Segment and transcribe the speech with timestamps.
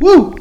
[0.00, 0.34] ¡Uh!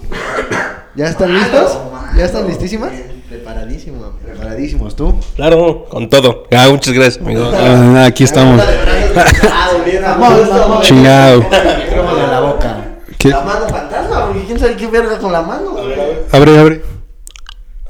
[0.95, 1.77] ¿Ya están listos?
[2.15, 2.91] ¿Ya están listísimas?
[3.27, 4.13] Preparadísimo.
[4.23, 5.19] Preparadísimos, ¿tú?
[5.35, 6.45] Claro, con todo.
[6.51, 7.51] Ah, muchas gracias, amigo.
[7.53, 8.61] Ah, aquí estamos.
[10.81, 11.45] Chingado.
[12.31, 12.77] La boca.
[13.17, 13.29] ¿Qué?
[13.29, 14.45] La mano fantasma, güey.
[14.45, 15.75] ¿Quién sabe qué verga con la mano?
[16.31, 16.81] Abre, abre.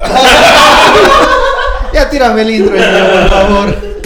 [1.92, 3.99] Ya tírame el intro, por favor.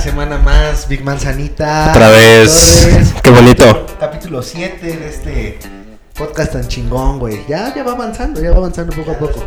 [0.00, 1.90] Una semana más, Big Manzanita.
[1.90, 2.84] Otra vez.
[2.86, 3.14] Otra vez.
[3.22, 3.86] Qué bonito.
[4.00, 5.58] Capítulo 7 de este
[6.14, 7.44] podcast tan chingón, güey.
[7.46, 9.44] Ya, ya va avanzando, ya va avanzando poco a poco.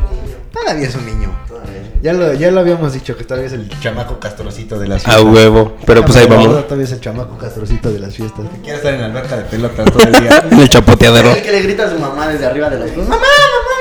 [0.52, 1.31] Todavía es un niño.
[2.03, 5.13] Ya lo, ya lo habíamos dicho que todavía es el chamaco castrocito de las A
[5.13, 5.34] fiestas.
[5.34, 5.75] huevo.
[5.88, 6.67] Pero pues ahí vamos.
[6.67, 8.45] Todavía es el chamaco castrocito de las fiestas.
[8.53, 10.44] Que quiere estar en la alberca de pelota todo el día.
[10.52, 11.31] En el chapoteadero.
[11.31, 13.23] El que le grita a su mamá desde arriba de los ¡Mamá, mamá,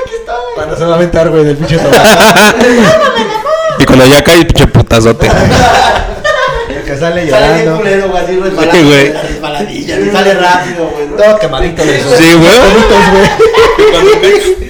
[0.05, 0.35] aquí estoy!
[0.55, 2.07] Cuando se va a aventar, güey, del pinche tomate.
[3.79, 5.29] Y cuando ya cae el pinche putazote.
[6.85, 7.77] Que sale Sale bien llorando.
[7.77, 8.35] culero, güey, así
[8.83, 9.11] güey.
[9.13, 11.07] Resbaladilla, y sale rápido, güey.
[11.07, 11.15] ¿no?
[11.15, 11.99] Todo quemadito de.
[11.99, 12.49] Sí, güey.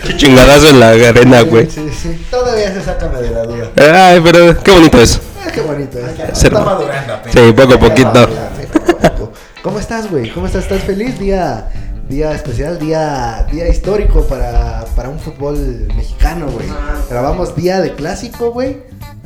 [0.05, 1.69] Qué chingadazo en la arena, güey.
[1.69, 2.25] Sí, sí.
[2.29, 4.09] Todavía se sácame de la duda.
[4.11, 5.19] Ay, pero qué bonito es.
[5.45, 5.99] Ah, qué bonito.
[5.99, 6.05] ¿eh?
[6.33, 7.45] Ser- Está madurando apenas.
[7.47, 8.29] Sí, poco a poquito.
[9.61, 10.29] ¿Cómo estás, güey?
[10.31, 10.63] ¿Cómo estás?
[10.63, 11.17] ¿Estás feliz?
[11.19, 11.69] Día,
[12.09, 16.67] día especial, día, día histórico para, para un fútbol mexicano, güey.
[17.09, 18.77] Grabamos día de clásico, güey.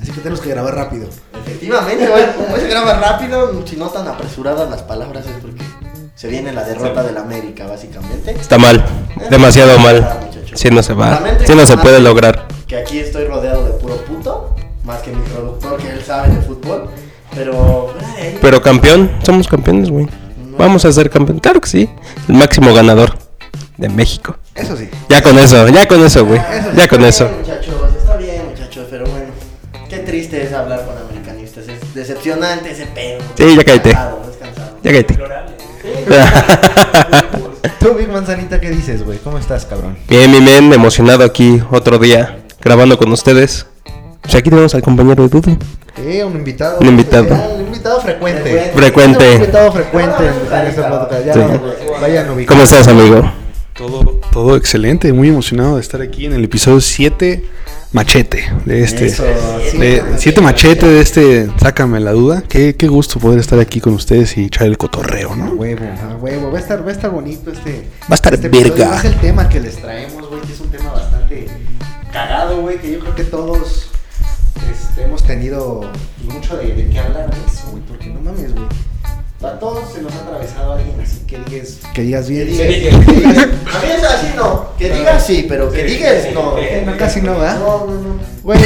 [0.01, 1.07] Así que tenemos que grabar rápido.
[1.47, 2.23] Efectivamente, güey.
[2.53, 5.63] Hoy se graba rápido, si no tan apresuradas las palabras es porque
[6.15, 8.31] se viene la derrota del América, básicamente.
[8.31, 8.83] Está mal.
[9.29, 10.19] Demasiado mal.
[10.53, 11.21] Si no se va.
[11.45, 12.47] Si no se puede lograr.
[12.67, 16.41] Que aquí estoy rodeado de puro puto, más que mi productor que él sabe de
[16.41, 16.89] fútbol.
[17.33, 20.07] Pero, ay, Pero campeón, somos campeones, güey.
[20.57, 21.39] Vamos a ser campeón.
[21.39, 21.89] Claro que sí.
[22.27, 23.15] El máximo ganador
[23.77, 24.35] de México.
[24.55, 24.89] Eso sí.
[25.07, 26.41] Ya con eso, ya con eso, güey.
[26.75, 27.25] Ya con está eso.
[27.27, 29.27] bien, muchachos, está bien, muchachos, pero bueno.
[29.87, 30.97] Qué triste es hablar con
[31.97, 33.19] decepcionante ese pedo.
[33.35, 33.91] Sí, ya cállate.
[34.83, 35.17] Ya cállate.
[37.79, 39.17] Tú, Big Manzanita, ¿qué dices, güey?
[39.19, 39.97] ¿Cómo estás, cabrón?
[40.07, 43.65] Bien, mi men, emocionado aquí otro día grabando con ustedes.
[44.21, 45.57] Pues aquí tenemos al compañero de Dudu.
[45.97, 46.79] Eh, un invitado.
[46.79, 47.27] Un invitado.
[47.55, 48.71] Un invitado frecuente.
[48.75, 49.27] Frecuente.
[49.29, 51.25] Un invitado frecuente en, en este podcast.
[51.25, 51.39] Ya, Sí.
[52.01, 52.45] vayan ubicando.
[52.47, 53.31] ¿Cómo estás, amigo?
[53.77, 57.43] Todo, todo excelente, muy emocionado de estar aquí en el episodio 7
[57.93, 59.05] machete de este.
[59.05, 59.23] Eso,
[59.71, 59.77] sí.
[59.77, 62.43] de 7 machete de este Sácame la duda.
[62.47, 65.51] Qué, qué gusto poder estar aquí con ustedes y echar el cotorreo, A ¿no?
[65.51, 66.51] huevo, a huevo.
[66.51, 67.87] Va a estar, va a estar bonito este.
[68.03, 68.89] Va a estar este verga.
[68.89, 71.47] Más el tema que les traemos, güey, que es un tema bastante
[72.11, 73.89] cagado, güey, que yo creo que todos
[74.71, 75.81] este, hemos tenido
[76.23, 78.65] mucho de, de qué hablar de eso, güey, porque no mames, güey.
[79.43, 82.47] A todos se nos ha atravesado alguien así que digas, que digas bien.
[82.47, 83.05] Que digas.
[83.05, 84.69] que digas- A mí es así, no.
[84.79, 86.55] Que digas sí, pero que digas no.
[86.97, 87.59] Casi no, ¿verdad?
[87.59, 88.19] No, no, no.
[88.41, 88.59] Güey,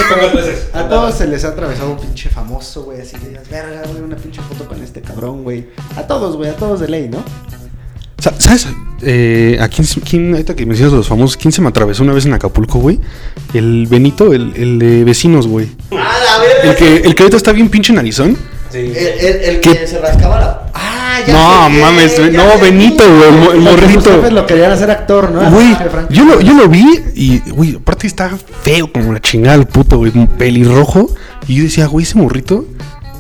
[0.73, 4.01] a todos se les ha atravesado un pinche famoso, güey, así que digas, verga, güey,
[4.01, 5.67] una pinche foto con este cabrón, güey.
[5.97, 7.21] A todos, güey, a todos de ley, ¿no?
[8.19, 8.67] Sa- ¿Sabes?
[9.01, 12.13] Eh, ¿A quién, quién, ahorita que mencionas a los famosos, quién se me atravesó una
[12.13, 12.99] vez en Acapulco, güey?
[13.53, 15.69] El Benito, el, el de vecinos, güey.
[15.91, 16.17] Ah.
[16.63, 18.37] El que, el que ahorita está bien pinche narizón.
[18.73, 19.77] El, el, el ¿Qué?
[19.79, 20.61] que se rascaba la.
[20.73, 22.57] Ah, ya No, sé, mames, ya no, sé.
[22.61, 24.29] Benito, güey, el, morrito.
[24.31, 25.49] lo querían hacer actor, ¿no?
[25.51, 28.31] Güey, Ah, yo lo, yo lo vi y, güey, aparte está
[28.63, 31.09] feo como la chingada el puto, güey, un pelirrojo.
[31.47, 32.65] Y yo decía, güey, ese morrito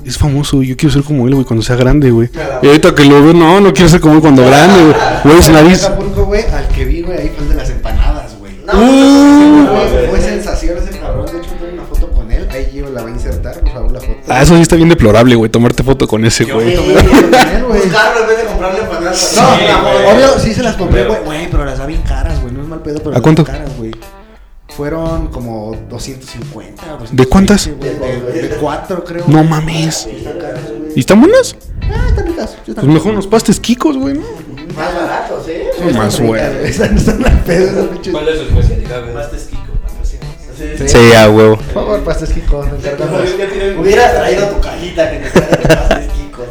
[0.05, 2.29] es famoso, yo quiero ser como él, güey, cuando sea grande, güey.
[2.61, 5.51] Y ahorita que lo veo, no, no quiero ser como él cuando grande, güey.
[5.51, 5.83] Nariz.
[5.83, 8.53] Acapulco, güey, al que vi, güey, ahí fue el de las empanadas, güey.
[8.65, 9.67] No, Uh.
[9.67, 10.30] Güey, fue sensación ese
[14.33, 16.75] Ah, eso sí está bien deplorable, güey, tomarte foto con ese, güey.
[16.75, 17.81] tomé una foto con él, güey.
[17.83, 19.33] Buscarlo en vez de comprarle empanadas.
[19.35, 20.15] No, Sí, güey.
[20.15, 21.19] obvio, sí se las compré, güey.
[21.25, 22.53] Güey, pero las da bien caras, güey.
[22.53, 23.43] No es mal pedo, pero ¿A las cuánto?
[23.43, 23.91] da caras, güey.
[24.69, 26.83] Fueron como 250.
[26.95, 27.65] o ¿De cuántas?
[27.67, 28.33] 220, güey.
[28.33, 29.25] De, de cuatro, creo.
[29.27, 30.05] No mames.
[30.07, 30.91] Están caras, güey.
[30.95, 31.55] ¿Y están buenas?
[31.81, 32.51] Ah, están ricas.
[32.51, 34.21] sí están Pues mejor unos pastes kikos, güey, ¿no?
[34.77, 35.67] Más baratos, ¿eh?
[35.77, 36.41] Son más, ricas, güey.
[36.69, 38.13] Están, están al pedo esas pinches.
[38.13, 39.13] ¿Cuál es su especialidad?
[39.13, 39.70] Pastes Kiko, patrocínanos.
[40.77, 41.57] Sí, Sí, a huevo.
[41.57, 43.21] Por favor, pastes Kiko, nos encargamos.
[43.79, 46.45] Hubieras traído tu cajita que te trae pastes Kiko.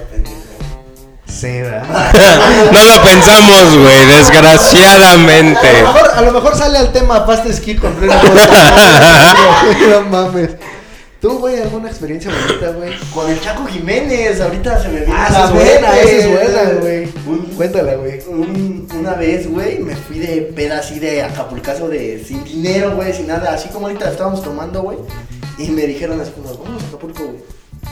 [1.27, 2.13] Sí, ¿verdad?
[2.73, 5.69] No lo pensamos, güey, desgraciadamente.
[5.69, 7.89] A lo, mejor, a lo mejor sale al tema pastes Kiko.
[9.91, 10.51] No mames.
[11.21, 12.93] ¿Tú, güey, alguna experiencia bonita, güey?
[13.13, 16.31] Con el Chaco Jiménez, ahorita se me viene Ah, la esa es buena, esa es
[16.31, 17.05] buena, güey.
[17.27, 18.21] Un- Cuéntala, güey.
[18.27, 23.13] un- una vez, güey, me fui de peda así de Acapulcazo de sin dinero, güey,
[23.13, 24.97] sin nada, así como ahorita estábamos tomando, güey.
[25.59, 27.37] Y me dijeron así como, vamos a Acapulco, güey.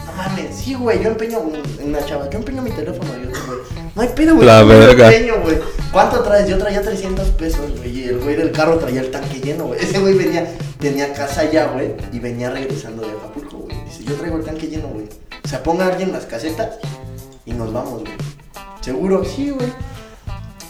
[0.06, 3.58] No mames, sí, güey, yo empeño un- una chava, yo empeño mi teléfono, yo, güey.
[3.94, 4.46] No hay pedo, güey.
[4.46, 5.11] La verga.
[5.43, 5.58] güey.
[5.93, 6.49] ¿Cuánto traes?
[6.49, 8.00] Yo traía 300 pesos, güey.
[8.00, 9.81] Y el güey del carro traía el tanque lleno, güey.
[9.81, 10.46] Ese güey venía,
[10.79, 11.94] tenía casa allá, güey.
[12.12, 13.76] Y venía regresando de Acapulco, güey.
[13.85, 15.06] Dice, yo traigo el tanque lleno, güey.
[15.44, 16.79] O sea, ponga alguien las casetas
[17.46, 18.14] y nos vamos, güey.
[18.81, 19.73] Seguro, sí, güey.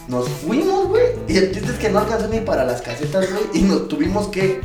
[0.06, 1.04] Nos fuimos, güey.
[1.26, 3.44] Y el chiste es que no alcanzó ni para las casetas, güey.
[3.54, 4.60] Y nos tuvimos que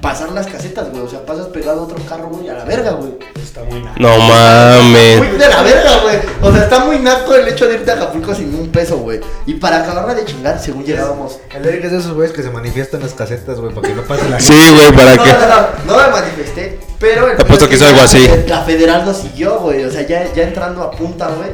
[0.00, 1.02] pasar las casetas, güey.
[1.02, 3.16] O sea, pasas pegado a otro carro, güey, a la verga, güey.
[3.42, 3.94] Está muy nada.
[3.98, 5.38] No Muy mames.
[5.38, 6.18] de la verga, güey.
[6.42, 9.20] O sea, está muy naco el hecho de irte a Acapulco sin un peso, güey.
[9.46, 11.38] Y para acabarla de chingar, según llegábamos.
[11.54, 13.94] El Eric es de esos güeyes que se manifiestan en las casetas, güey, para que
[13.94, 15.32] no pase la Sí, güey, ¿para No, qué?
[15.32, 18.28] no, no, no me manifesté, pero el Te es que hizo algo así.
[18.46, 19.84] La federal nos siguió, güey.
[19.84, 21.50] O sea, ya, ya entrando a punta, güey.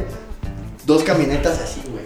[0.85, 2.05] Dos camionetas así, güey.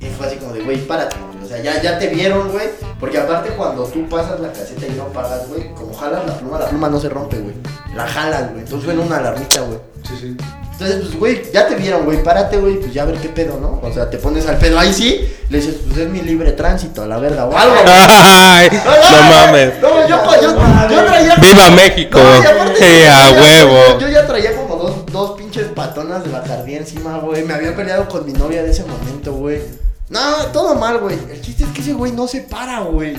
[0.00, 1.31] Y fue así como de, güey, párate, güey.
[1.52, 2.66] O sea, ya, ya te vieron, güey.
[2.98, 6.58] Porque aparte, cuando tú pasas la caseta y no pagas, güey, como jalas la pluma,
[6.58, 7.54] la pluma no se rompe, güey.
[7.94, 8.60] La jalas, güey.
[8.60, 9.78] Entonces suena una alarmita, güey.
[10.08, 10.36] Sí, sí.
[10.72, 13.58] Entonces, pues, güey, ya te vieron, güey, párate, güey, pues ya a ver qué pedo,
[13.60, 13.80] ¿no?
[13.86, 17.02] O sea, te pones al pedo, ahí sí, le dices, pues es mi libre tránsito,
[17.02, 17.74] a la verga, o algo.
[17.74, 17.84] güey.
[18.08, 19.74] Ay, no mames.
[19.82, 21.36] No, yo, yo, yo traía.
[21.36, 22.18] ¡Viva México!
[22.18, 23.98] y aparte, Sí, yo a ya- huevo.
[24.00, 27.44] Yo ya traía como dos, dos pinches patonas de Bacardí encima, güey.
[27.44, 29.60] Me había peleado con mi novia de ese momento, güey.
[30.08, 31.18] No, todo mal, güey.
[31.30, 33.16] El chiste es que ese güey no se para, güey.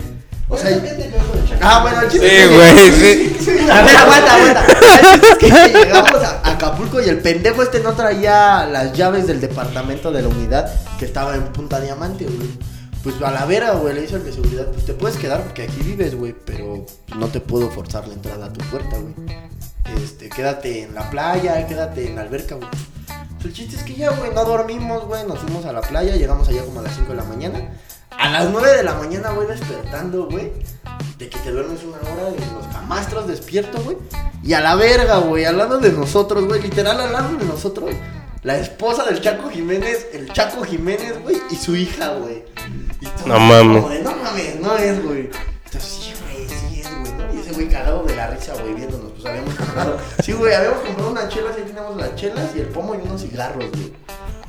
[0.49, 0.69] O sea,
[1.61, 3.69] ah, bueno, el chiste Sí, es que- güey, sí.
[3.71, 4.65] a ver, aguanta, aguanta.
[5.13, 9.25] El chiste es que llegamos a Acapulco y el pendejo este no traía las llaves
[9.25, 12.49] del departamento de la unidad que estaba en Punta Diamante, güey.
[13.03, 14.67] Pues a la vera, güey, le hizo el de seguridad.
[14.71, 16.85] Pues te puedes quedar porque aquí vives, güey, pero
[17.17, 19.13] no te puedo forzar la entrada a tu puerta, güey.
[20.03, 22.67] Este, quédate en la playa, quédate en la alberca, güey.
[23.43, 25.27] Pues el chiste es que ya, güey, no dormimos, güey.
[25.27, 27.73] Nos fuimos a la playa, llegamos allá como a las 5 de la mañana.
[28.17, 30.53] A las 9 de la mañana, güey, despertando, güey.
[31.17, 33.97] De que te duermes una hora de los camastros despierto, güey.
[34.43, 36.61] Y a la verga, güey, al lado de nosotros, güey.
[36.61, 37.91] Literal al lado de nosotros.
[38.43, 42.45] La esposa del Chaco Jiménez, el Chaco Jiménez, güey, y su hija, güey.
[43.25, 44.03] No mames.
[44.03, 45.29] no mames, no es, güey.
[45.65, 46.13] Entonces,
[47.53, 47.69] güey.
[47.69, 49.11] cagado de la risa, güey, viéndonos.
[49.13, 49.97] Pues habíamos comprado.
[50.23, 53.21] Sí, güey, habíamos comprado unas chelas, ahí tenemos las chelas y el pomo y unos
[53.21, 53.93] cigarros, güey.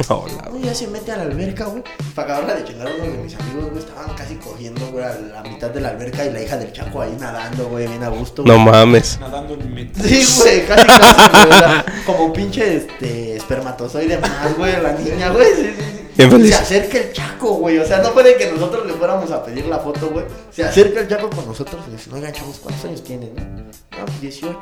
[0.08, 0.48] Hola.
[0.50, 1.82] Güey, ya se mete a la alberca, güey.
[2.14, 3.78] Para acabarla de chingar unos de mis amigos, güey.
[3.78, 7.00] Estaban casi cogiendo, güey, a la mitad de la alberca y la hija del Chaco
[7.00, 8.42] ahí nadando, güey, bien a gusto.
[8.42, 8.56] güey.
[8.56, 9.18] No mames.
[9.20, 10.02] Nadando en metro.
[10.04, 12.04] Sí, güey, casi casi, güey.
[12.06, 15.46] Como pinche este espermatozoide más, güey, la niña, güey.
[15.54, 16.03] Sí, sí, sí.
[16.16, 17.78] Se acerca el Chaco, güey.
[17.78, 20.24] O sea, no puede que nosotros le fuéramos a pedir la foto, güey.
[20.50, 23.34] Se acerca el Chaco con nosotros y dice, oigan, chavos, ¿cuántos años tienen?
[23.34, 24.58] No, no pues 18.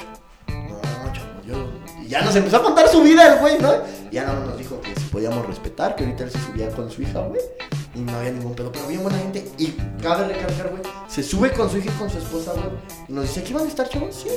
[0.49, 1.71] No, chavo, yo.
[2.03, 3.75] Y ya nos empezó a contar su vida el güey, ¿no?
[4.11, 6.91] Y ya no nos dijo que si podíamos respetar, que ahorita él se subía con
[6.91, 7.41] su hija, güey.
[7.95, 9.47] Y no había ningún pedo, pero bien buena gente.
[9.59, 9.67] Y
[10.03, 12.67] cabe recalcar, güey, se sube con su hija y con su esposa, güey.
[13.09, 14.15] Y nos dice, ¿aquí van a estar, chavos?
[14.15, 14.29] Sí.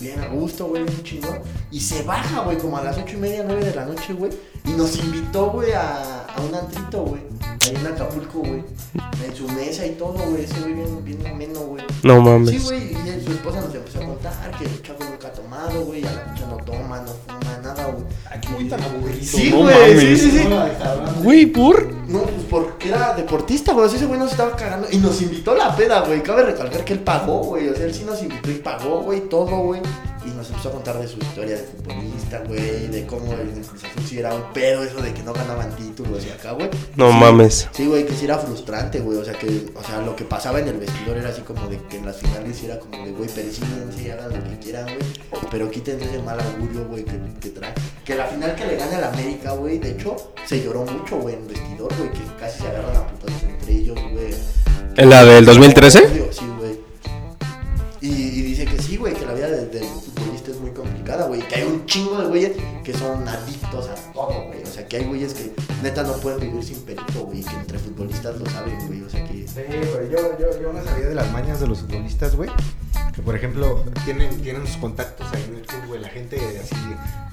[0.00, 1.40] Bien a gusto, güey, bien chingón.
[1.72, 4.30] Y se baja, güey, como a las ocho y media, nueve de la noche, güey.
[4.78, 7.20] Nos invitó, güey, a, a un antrito, güey.
[7.66, 8.62] Ahí en Acapulco, güey.
[9.26, 10.44] En su mesa y todo, güey.
[10.44, 11.82] Ese güey bien, bien ameno, güey.
[12.04, 12.64] No Sí, mames.
[12.64, 16.04] güey, y su esposa nos empezó a contar que el chavo nunca ha tomado, güey,
[16.06, 18.04] a la no toma, no fuma, nada, güey.
[18.30, 19.20] Aquí muy tan aburrido.
[19.20, 20.20] Sí, no güey, mames.
[20.20, 20.48] sí, sí, sí.
[21.24, 21.92] Güey, ¿por?
[22.08, 25.56] No, pues porque era deportista, güey, ese güey nos estaba cagando y nos invitó a
[25.56, 26.22] la peda, güey.
[26.22, 29.28] Cabe recalcar que él pagó, güey, o sea, él sí nos invitó y pagó, güey,
[29.28, 29.80] todo, güey.
[30.28, 33.82] Y nos empezó a contar de su historia de futbolista, güey, de cómo el Cruz
[33.84, 36.68] Azul sí era un pedo, eso de que no ganaban títulos y acá, güey.
[36.96, 37.68] No Sí, mames.
[37.72, 39.16] Sí, güey, que sí era frustrante, güey.
[39.18, 41.78] O sea, que, o sea, lo que pasaba en el vestidor era así como de
[41.88, 44.98] que en las finales era como de, güey, persíguense y hagan lo que quieran, güey.
[45.50, 47.72] Pero quítense ese mal augurio, güey, que, que trae.
[48.04, 51.36] Que la final que le gana al América, güey, de hecho, se lloró mucho, güey,
[51.36, 54.34] en el vestidor, güey, que casi se agarran a putazos entre ellos, güey.
[54.96, 56.00] ¿En la del 2013?
[56.32, 56.78] Sí, güey.
[58.00, 59.84] Y, y dice que sí, güey, que la vida del, del
[60.50, 61.40] es muy complicada, güey.
[61.42, 62.52] Que hay un chingo de güeyes
[62.84, 64.62] que son adictos a todo, güey.
[64.62, 65.52] O sea, que hay güeyes que
[65.82, 67.42] neta no pueden vivir sin perito, güey.
[67.42, 69.02] Que entre futbolistas lo saben, güey.
[69.02, 69.46] O sea, que.
[69.46, 72.50] Sí, pero yo, yo, yo me sabía de las mañas de los futbolistas, güey.
[73.14, 76.00] Que por ejemplo, tienen, tienen sus contactos ahí en el club, güey.
[76.00, 76.76] La gente así,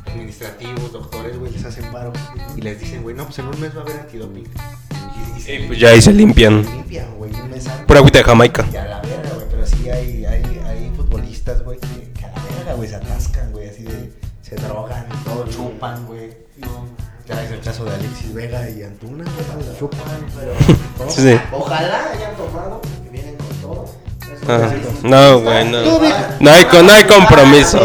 [0.08, 2.14] administrativos, doctores, güey, les hacen paro.
[2.56, 4.44] Y les dicen, güey, no, pues en un mes va a haber antidoping.
[4.46, 6.64] Y, y se pues ya ahí se limpian.
[6.64, 7.86] limpian, güey, un mes antes.
[7.86, 8.66] Pura agüita de Jamaica.
[8.72, 12.05] Y a la verga, güey, pero sí hay, hay, hay futbolistas, güey, que,
[12.66, 16.32] que a la verga, güey, se atascan, güey, así de, se drogan todo, chupan, güey.
[17.28, 20.00] Ya es el caso de Alexis Vega y Antuna, güey, chupan,
[20.38, 21.10] pero...
[21.10, 21.40] Sí, sí.
[21.52, 23.86] Ojalá hayan tomado, que vienen con todo.
[24.48, 24.70] Ah,
[25.04, 26.00] no, güey, no.
[26.40, 27.80] No hay, no hay compromiso.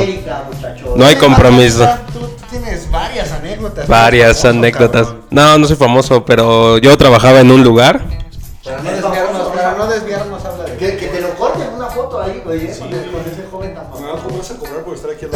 [0.97, 1.89] No hay compromiso.
[2.13, 3.89] Tú tienes varias anécdotas.
[3.89, 5.09] Varias anécdotas.
[5.31, 8.03] No, no soy famoso, pero yo trabajaba en un lugar.
[8.63, 9.00] Para no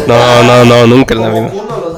[0.06, 1.48] No, no, no, nunca en la vida.
[1.48, 1.94] Kuno, los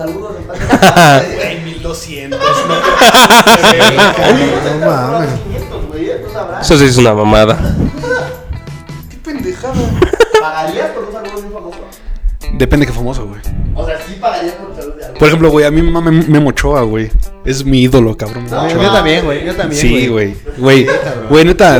[0.47, 1.25] paz.
[1.35, 2.41] Güey, mil 1200.
[4.81, 5.31] No mames.
[6.61, 7.59] Eso sí es una mamada.
[9.11, 9.75] Qué pendejada.
[10.41, 11.79] ¿Pagarías por un saludo de un famoso?
[12.53, 13.41] Depende de qué famoso, güey.
[13.75, 15.19] O sea, sí pagarías por un saludo de algo.
[15.19, 17.11] Por ejemplo, güey, a mí me mama Memo Ochoa, güey.
[17.45, 18.45] Es mi ídolo, cabrón.
[18.45, 18.83] Memo No, Ochoa.
[18.83, 19.45] yo también, güey.
[19.45, 19.81] Yo también.
[19.81, 20.35] Sí, güey.
[20.57, 20.87] Güey,
[21.29, 21.79] güey, neta.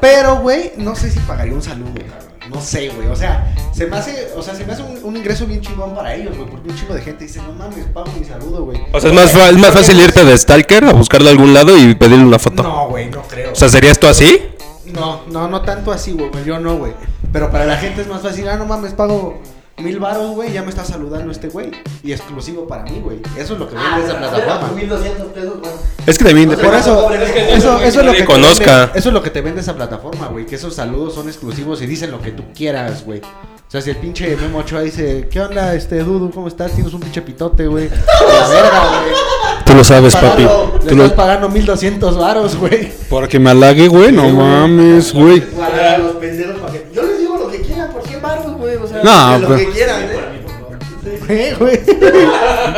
[0.00, 2.13] Pero, güey, no sé si pagaría un saludo, cabrón.
[2.54, 3.08] No sé, güey.
[3.08, 5.94] O sea, se me hace, o sea, se me hace un, un ingreso bien chingón
[5.94, 6.48] para ellos, güey.
[6.48, 8.80] Porque un chingo de gente dice, no mames, pago mi saludo, güey.
[8.92, 11.52] O sea, es más, fa- es más fácil irte de Stalker a buscarlo a algún
[11.52, 12.62] lado y pedirle una foto.
[12.62, 13.52] No, güey, no creo.
[13.52, 14.40] O sea, ¿serías tú así?
[14.86, 16.30] No, no, no tanto así, güey.
[16.44, 16.92] Yo no, güey.
[17.32, 18.48] Pero para la gente es más fácil.
[18.48, 19.40] Ah, no mames, pago
[19.78, 20.52] mil baros, güey.
[20.52, 21.70] Ya me está saludando este güey.
[22.02, 23.18] Y exclusivo para mí, güey.
[23.36, 24.68] Eso es lo que vende esa plataforma.
[24.74, 25.72] 1200 pesos, güey.
[26.06, 28.24] Es que también O sea, Por eso, Es que eso, eso es lo que te
[28.24, 28.86] conozca.
[28.86, 30.46] vende- eso es lo que te vende esa plataforma, güey.
[30.46, 33.20] Que esos saludos son exclusivos y dicen lo que tú quieras, güey.
[33.20, 36.30] O sea, si el pinche Memo Ochoa dice, ¿qué onda, este Dudu?
[36.30, 36.72] ¿Cómo estás?
[36.72, 37.88] Tienes un pinche pitote, güey.
[37.88, 39.14] La verga, güey.
[39.64, 40.42] Tú lo sabes, papi.
[40.42, 42.92] Le Tú lo- estás pagando 1200 varos, güey.
[43.10, 44.12] Para que me halague, güey.
[44.12, 45.40] No mames, güey.
[45.40, 46.86] Para los pendejos para que.
[46.94, 47.02] Yo
[47.34, 48.76] digo lo que quieran por 100 baros, güey.
[48.76, 50.18] O sea, No, lo pero- que quieran, ¿eh?
[51.28, 51.80] Eh, güey.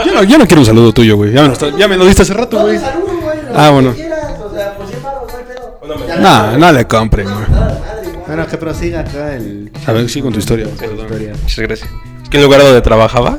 [0.05, 1.33] Yo no, yo no quiero un saludo tuyo, güey.
[1.33, 2.79] Ya, me lo está- ya me lo diste hace rato, güey.
[2.79, 3.39] saludo, güey.
[3.43, 3.93] lo Ah, que bueno.
[3.95, 5.79] quieras, O sea, por 100 baros, no hay pedo.
[6.09, 7.47] Ya Nah, no- no le compren, güey.
[7.49, 8.25] Nada, madre, güey.
[8.27, 9.71] Bueno, que prosiga acá el...
[9.87, 10.67] A ver, sí, con tu historia.
[10.67, 11.33] historia.
[11.41, 11.89] Muchas gracias.
[12.25, 13.39] Es que el lugar donde trabajaba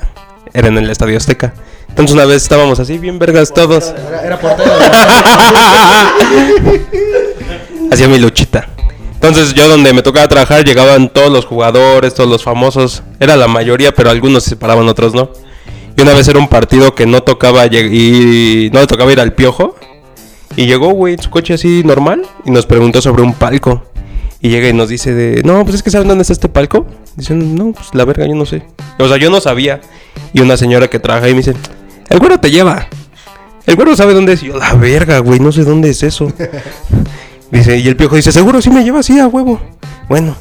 [0.54, 1.54] era en el Estadio Azteca.
[1.90, 3.94] Entonces una vez estábamos así, bien vergas todos.
[4.08, 4.72] Era, era portero.
[7.92, 8.68] Hacía mi luchita.
[9.18, 13.02] Entonces yo donde me tocaba trabajar llegaban todos los jugadores, todos los famosos.
[13.20, 15.32] Era la mayoría, pero algunos se separaban, otros no.
[15.98, 19.34] Y una vez era un partido que no tocaba y no le tocaba ir al
[19.34, 19.76] piojo.
[20.56, 23.84] Y llegó, güey, en su coche así normal y nos preguntó sobre un palco.
[24.40, 26.86] Y llega y nos dice de, no, pues es que ¿saben dónde está este palco?
[27.16, 28.64] Dicen, no, pues la verga, yo no sé.
[29.00, 29.82] O sea, yo no sabía.
[30.34, 31.56] Y una señora que trabaja ahí me dice,
[32.10, 32.88] el güero te lleva.
[33.66, 34.44] El güero sabe dónde es.
[34.44, 36.32] Y yo, la verga, güey, no sé dónde es eso.
[37.52, 39.60] Dice, y el piojo dice, seguro sí me lleva así a huevo.
[40.10, 40.36] Bueno,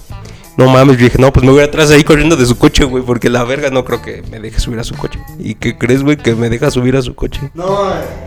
[0.56, 3.28] no mames, dije, no, pues me voy atrás ahí corriendo de su coche, güey, porque
[3.30, 5.18] la verga no creo que me deje subir a su coche.
[5.38, 7.40] ¿Y qué crees, güey, que me deja subir a su coche?
[7.54, 8.26] No, eh.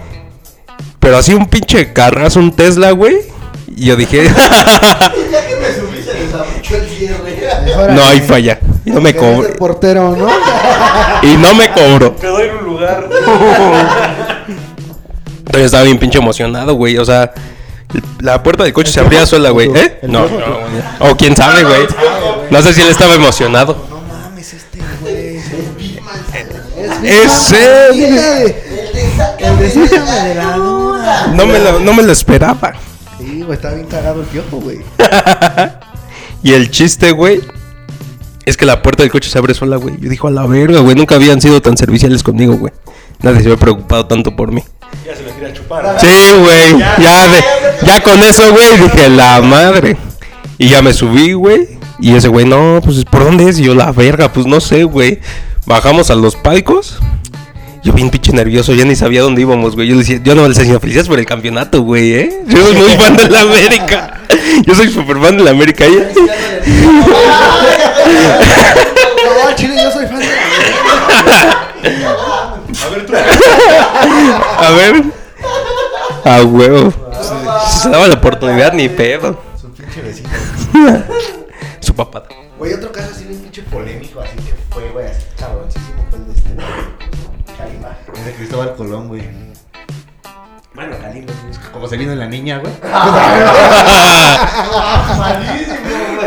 [1.00, 3.18] Pero así un pinche carrazo, un Tesla, güey.
[3.68, 4.26] Y yo dije,
[5.32, 7.94] ya que me subí se desabuchó el cierre.
[7.94, 8.60] no hay falla.
[8.86, 9.54] Y no me cobro.
[9.58, 10.28] portero, ¿no?
[11.24, 12.12] Y no me cobro.
[12.12, 13.10] Te doy un lugar.
[15.40, 16.98] Entonces estaba bien pinche emocionado, güey.
[16.98, 17.34] O sea,
[18.20, 19.70] la puerta del coche se abría sola, güey.
[19.76, 20.00] ¿Eh?
[20.04, 20.26] No.
[21.00, 21.88] O quién sabe, güey.
[22.52, 23.86] No sé si él estaba emocionado.
[23.90, 25.40] No mames, este güey.
[27.02, 28.56] De sácame
[29.40, 31.28] El de sácame la de la duda.
[31.34, 32.74] No me lo, no me lo esperaba.
[33.18, 34.80] Sí, güey, está bien cagado el piojo, güey.
[36.42, 37.42] Y el chiste, güey,
[38.46, 39.98] es que la puerta del coche se abre sola, güey.
[40.00, 40.96] Yo dijo, a la verga, güey.
[40.96, 42.72] Nunca habían sido tan serviciales conmigo, güey.
[43.22, 44.64] Nadie se había preocupado tanto por mí.
[45.06, 45.98] Ya se lo quería chupar.
[46.00, 46.78] Sí, güey.
[47.00, 47.44] Ya, de-
[47.86, 49.98] ya con eso, güey, dije, la madre.
[50.58, 51.68] Y ya me subí, güey.
[52.00, 53.60] Y ese güey, no, pues, ¿por dónde es?
[53.60, 55.20] Y yo, la verga, pues no sé, güey.
[55.66, 56.98] Bajamos a los palcos.
[57.84, 59.88] Yo bien pinche nervioso, ya ni sabía dónde íbamos, güey.
[59.88, 62.42] Yo le decía, yo no le decía, felicidades por el campeonato, güey, ¿eh?
[62.48, 64.20] Yo soy muy fan de la América.
[64.66, 65.86] Yo soy súper fan de la América.
[65.86, 66.12] ¿eh?
[69.50, 70.32] No, chile, yo soy fan de la
[74.02, 75.04] A ver.
[76.26, 76.94] A huevo.
[77.68, 79.42] Si se daba la oportunidad, ni pedo.
[79.60, 80.30] Su pinche vecino.
[81.80, 82.24] Su papá.
[82.58, 86.28] Güey, otro caso así bien pinche polémico, así que fue, güey, así cabroncísimo fue el
[86.28, 86.50] de este.
[87.58, 87.98] Kalimba.
[88.14, 89.24] Es de Cristóbal Colón, güey.
[90.76, 91.26] Bueno, que
[91.72, 92.74] como se vino la niña, güey.
[92.74, 92.90] Fue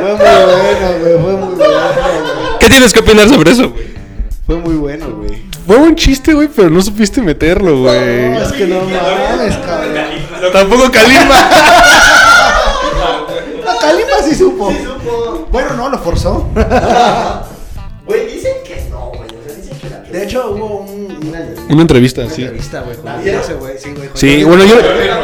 [0.02, 2.58] muy bueno, güey, fue muy bueno, güey.
[2.60, 3.94] ¿Qué tienes que opinar sobre eso, güey?
[4.46, 5.51] Fue muy bueno, güey.
[5.66, 8.30] Fue un chiste, güey, pero no supiste meterlo, güey.
[8.30, 10.52] No, es que no mames, cabrón.
[10.52, 11.38] Tampoco Kalimba.
[13.68, 14.72] A Kalimba sí supo.
[15.52, 16.48] Bueno, no, lo forzó.
[18.06, 19.30] Güey, dicen que no, güey.
[19.30, 22.42] O sea, dicen que la De hecho, hubo un, una, Una entrevista, una sí.
[22.42, 24.08] entrevista, güey, ¿La ese güey, sí, güey.
[24.14, 24.76] Sí, bueno, yo,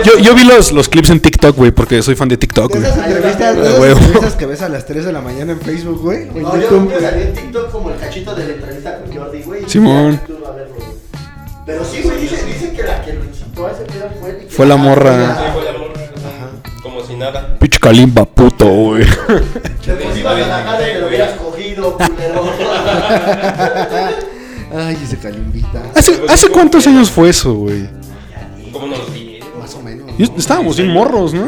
[0.04, 2.82] yo, yo vi los, los clips en TikTok, güey, porque soy fan de TikTok, güey.
[2.82, 3.98] esas entrevistas, de esas huevo.
[3.98, 6.26] entrevistas que ves a las 3 de la mañana en Facebook, güey.
[6.26, 6.80] No, yo YouTube.
[6.80, 9.62] nunca salí en TikTok como el cachito de la entrevista con Jordi, güey.
[9.68, 10.20] Simón.
[11.66, 14.36] Pero sí, güey, dicen, dicen que la que lo incitó a ese pedo fue el
[14.38, 15.52] que- Fue la morra.
[16.82, 17.56] Como si nada.
[17.58, 19.04] Pinche Kalimba, puto, güey.
[19.84, 22.52] Te pues ibas a la casa y te lo hubieras cogido, culero.
[24.74, 25.82] Ay, ese calimbita.
[25.94, 27.88] ¿Hace, ¿Hace cuántos años fue eso, güey?
[28.72, 29.40] ¿Cómo nos vi?
[29.58, 30.06] Más o menos.
[30.36, 31.46] Estábamos bien morros, ¿no?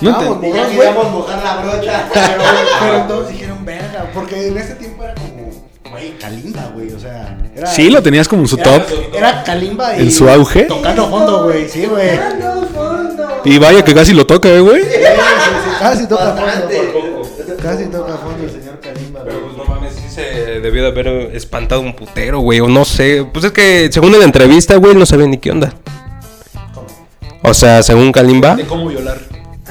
[0.00, 2.08] No Y ya queríamos mojar la brocha.
[2.14, 2.42] Pero,
[2.80, 5.50] pero todos dijeron verga, porque en ese tiempo era como.
[5.90, 7.36] güey, Kalimba, güey, o sea.
[7.54, 8.82] Era, Sí, lo tenías como en su top.
[9.12, 10.02] Era Kalimba y.
[10.04, 10.62] ¿En su auge?
[10.62, 12.18] Tocando fondo, güey, sí, güey.
[13.44, 14.82] Y vaya que casi lo toca, eh, güey.
[14.82, 16.78] Sí, sí, sí, Casi toca Bastante.
[16.92, 17.22] fondo.
[17.62, 18.39] Casi toca fondo
[20.60, 23.26] debió de haber espantado un putero, güey, o no sé.
[23.32, 25.72] Pues es que según en la entrevista, güey, no sabía ni qué onda.
[27.42, 29.18] O sea, según Kalimba, De cómo violar.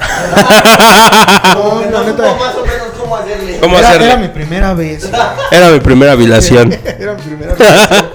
[1.54, 2.34] No, No neta.
[2.34, 3.58] más o menos cómo hacerle.
[3.60, 4.06] ¿Cómo Era, hacerle?
[4.06, 5.10] era mi primera vez.
[5.50, 6.72] era mi primera violación.
[6.98, 7.68] Era mi primera vez.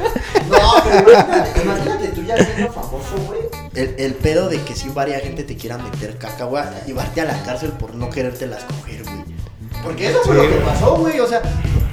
[0.49, 3.39] No, pero imagínate, imagínate tú ya siendo famoso, güey.
[3.73, 7.25] El, el pedo de que si varia gente te quiera meter caca, güey, llevarte a
[7.25, 9.23] la cárcel por no querértelas coger, güey.
[9.85, 11.19] Porque eso fue lo que pasó, güey.
[11.19, 11.41] O sea,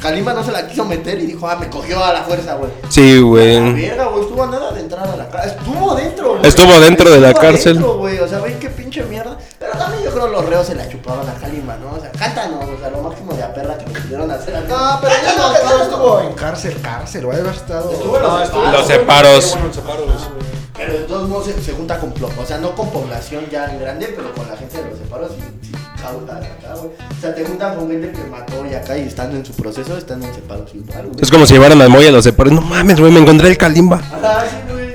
[0.00, 2.72] Kalimba no se la quiso meter y dijo, ah, me cogió a la fuerza, güey.
[2.88, 3.72] Sí, La güey.
[3.75, 5.58] verga, güey, estuvo a nada de entrar a la cárcel.
[5.58, 6.46] Estuvo dentro, güey.
[6.46, 7.72] Estuvo dentro de la Estuvo cárcel.
[7.76, 8.18] adentro, güey.
[8.18, 9.37] O sea, güey, qué pinche mierda.
[9.61, 11.96] Pero también yo creo los reos se la chupaban a Kalimba, ¿no?
[11.96, 14.54] O sea, cántanos, o sea, lo máximo de aperra que nos pudieron hacer.
[14.68, 17.38] No, pero ya no, no estuvo en cárcel, cárcel, güey.
[17.38, 17.92] Haber estado.
[17.92, 18.72] Estuvo en los separos.
[18.72, 19.50] Los separos.
[19.56, 20.28] Bueno, separos.
[20.76, 24.12] Pero de todos modos se, se junta con, o sea, no con población ya grande,
[24.16, 25.30] pero con la gente de los separos
[25.62, 25.62] y,
[26.02, 26.90] y cauta acá, güey.
[27.16, 29.97] O sea, te juntan con gente que mató y acá y están en su proceso,
[29.97, 31.12] están en güey.
[31.21, 32.52] Es como si llevaran al Moy a los separos.
[32.52, 33.97] No mames, güey, me encontré el Kalimba.
[33.97, 34.92] Ajá, sí, güey.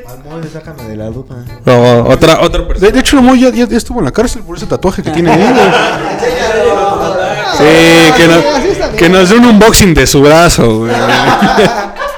[0.54, 1.36] Sácame de la duda.
[1.66, 2.92] No, otra, otra De, persona.
[2.92, 5.10] de hecho, el Moy ya, ya- ya estuvo en la cárcel por ese tatuaje que
[5.12, 5.72] tiene ahí.
[7.58, 7.64] Sí,
[8.16, 8.98] que, no- así está bien.
[8.98, 10.94] que nos dé un unboxing de su brazo, güey.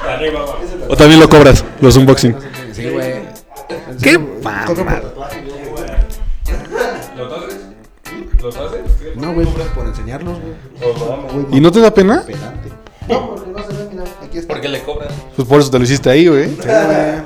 [0.88, 2.36] O también lo cobras, los unboxing.
[2.72, 3.20] Sí, güey.
[4.02, 4.64] ¿Qué mamá?
[9.30, 11.46] No, güey, por enseñarlos, güey.
[11.52, 12.24] ¿Y no te da pena?
[13.08, 14.54] No, porque no se ve, mira, aquí está.
[14.54, 15.08] Porque le cobran.
[15.36, 16.48] Pues por eso te lo hiciste ahí, güey.
[16.48, 16.68] Sí.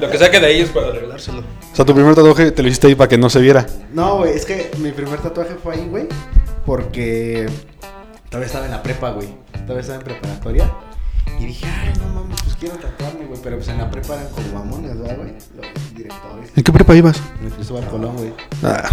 [0.00, 1.40] Lo que saque de ahí es para arreglárselo.
[1.40, 3.66] O sea, tu primer tatuaje te lo hiciste ahí para que no se viera.
[3.92, 6.06] No, güey, es que mi primer tatuaje fue ahí, güey.
[6.66, 7.46] Porque
[8.28, 9.28] todavía estaba en la prepa, güey.
[9.62, 10.70] Todavía estaba en preparatoria.
[11.40, 13.40] Y dije, ay, no mames, pues quiero tatuarme, güey.
[13.42, 15.32] Pero pues en la prepa eran como mamones, ¿verdad, güey?
[15.56, 16.50] Los directores.
[16.56, 17.20] ¿En qué prepa ibas?
[17.40, 18.32] En el Cristóbal Colón, güey.
[18.62, 18.88] Ah,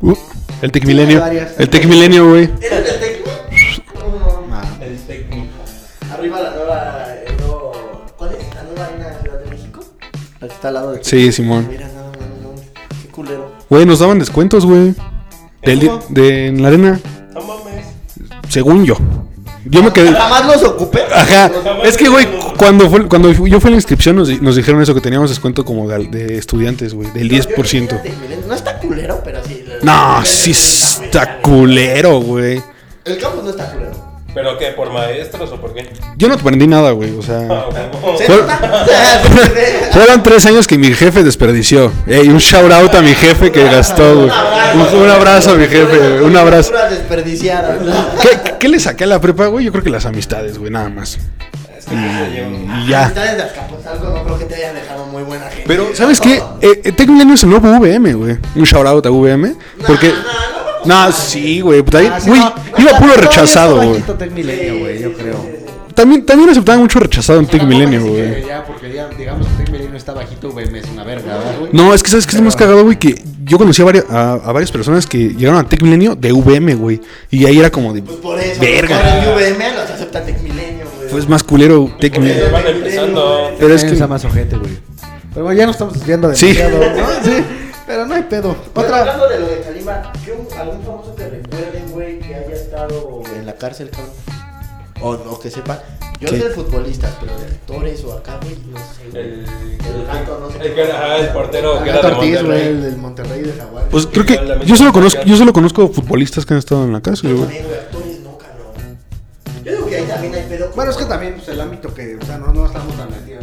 [0.00, 0.14] uh,
[0.62, 1.22] el Tec Milenio.
[1.58, 2.50] El Tec Milenio, güey.
[2.60, 3.24] ¿Era el Tec?
[3.94, 4.80] No, Mames.
[4.82, 5.48] El técnico.
[6.12, 7.06] Arriba la nueva,
[8.16, 8.54] ¿cuál es?
[8.54, 9.80] La nueva arena de Ciudad de México.
[10.40, 11.66] La que está al lado de Sí, Simón.
[11.70, 12.62] Mira, no, no, no,
[13.02, 13.52] qué culero.
[13.70, 14.94] Güey, nos daban descuentos, güey.
[15.62, 17.00] Del de, en la arena,
[17.32, 17.86] No mames.
[18.50, 18.96] según yo.
[19.64, 20.12] Yo me quedé.
[20.12, 21.02] Jamás los ocupé.
[21.12, 21.50] Ajá.
[21.84, 25.00] Es que, güey, cuando, fue, cuando yo fui a la inscripción nos dijeron eso, que
[25.00, 28.00] teníamos descuento como de, de estudiantes, güey, del 10%.
[28.46, 29.64] No está culero, pero sí.
[29.82, 32.62] No, sí está culero, güey.
[33.04, 34.13] El campus no está culero.
[34.34, 34.66] ¿Pero qué?
[34.72, 35.88] ¿Por maestros o por qué?
[36.16, 37.38] Yo no aprendí nada, güey, o Ah, sea...
[37.40, 38.18] huevo.
[38.18, 38.86] ¿Se Fue- nota?
[39.92, 41.92] Fueron tres años que mi jefe desperdició.
[42.06, 44.30] Ey, un shout out a mi jefe que gastó, güey.
[44.74, 46.72] Un, un abrazo a mi jefe, un abrazo.
[48.22, 49.64] ¿Qué, qué le saqué a la prepa, güey?
[49.64, 51.18] Yo creo que las amistades, güey, nada más.
[51.90, 53.04] Y ya.
[53.04, 55.64] Amistades de Azcapotzalco no creo que te hayan dejado muy buena gente.
[55.66, 56.42] Pero, ¿sabes qué?
[56.60, 58.38] Eh, eh, Tec Milenio es el nuevo VM, güey.
[58.56, 59.54] Un shout out a VM.
[59.86, 60.12] Porque.
[60.86, 61.82] No, sí, güey.
[61.82, 62.54] pues ahí- Ah, sí, Güey, no.
[62.78, 64.02] iba puro rechazado, güey.
[65.00, 65.64] yo creo.
[65.94, 68.44] También, también aceptaban mucho rechazado en Tec Milenio, Sí, güey.
[68.48, 71.70] Ya, porque ya, digamos que Tec Milenio está bajito, güey, es una verga, ¿verdad, güey?
[71.72, 74.32] No, es que sabes que es más cagado, güey, que yo conocí a varias, a,
[74.32, 77.00] a varias personas que llegaron a Tec Milenio de VM, güey.
[77.30, 78.02] Y ahí era como de.
[78.02, 78.60] Pues por eso.
[78.60, 78.96] Verga.
[78.96, 81.10] Ahora en UVM los acepta Tec Milenio, güey.
[81.10, 82.50] Fue más culero Tec Milenio.
[82.50, 83.50] Van empezando.
[83.60, 84.06] Pero es que.
[84.06, 84.72] Más ojete, güey.
[85.32, 86.54] Pero bueno, ya nos estamos desviando Sí.
[86.54, 87.06] demasiado, ¿no?
[87.24, 87.44] Sí.
[87.86, 88.56] Pero no hay pedo.
[88.74, 89.00] Pero Otra.
[89.00, 93.44] hablando de lo de Kalimba, ¿qué algún famoso te recuerden, güey, que haya estado en
[93.46, 94.10] la cárcel, cabrón?
[95.02, 95.78] O, o que sepan.
[96.20, 96.38] Yo Sí.
[96.38, 99.10] sé de futbolistas, pero de actores o acá, güey, no sé.
[99.10, 99.22] güey.
[99.24, 100.74] El, El gato, no sé el qué.
[100.74, 102.82] que era, ajá, el portero que era Gato de Ortiz, güey, el Monterrey.
[102.82, 103.84] del Monterrey de Jaguar.
[103.90, 104.64] Pues creo que.
[104.64, 107.42] Yo solo conozco, yo solo conozco futbolistas que han estado en la cárcel, güey.
[107.44, 108.98] también, güey, actores no, cabrón.
[109.64, 110.70] Yo digo que ahí también hay pedo.
[110.74, 113.33] Bueno, es que también pues, el ámbito que, o sea, no, no estamos tan metidos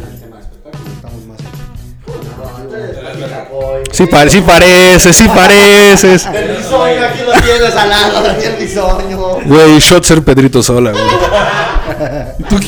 [3.92, 6.26] Sí, pare- sí pareces, sí pareces.
[6.34, 9.18] El bisoño, aquí lo tienes al lado, Daniel Bisoño.
[9.44, 11.04] Güey, shot ser Pedrito Sola, güey.
[12.48, 12.60] Tú-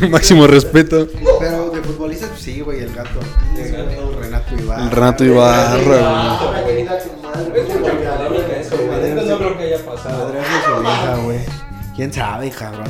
[0.10, 1.08] Máximo respeto.
[1.40, 3.18] Pero de futbolistas, pues sí, güey, el gato.
[3.56, 4.84] El gato, Renato Ibarra.
[4.84, 6.76] El Renato Ibarra,
[11.24, 11.38] güey.
[11.96, 12.84] ¿Quién sabe, cabrón?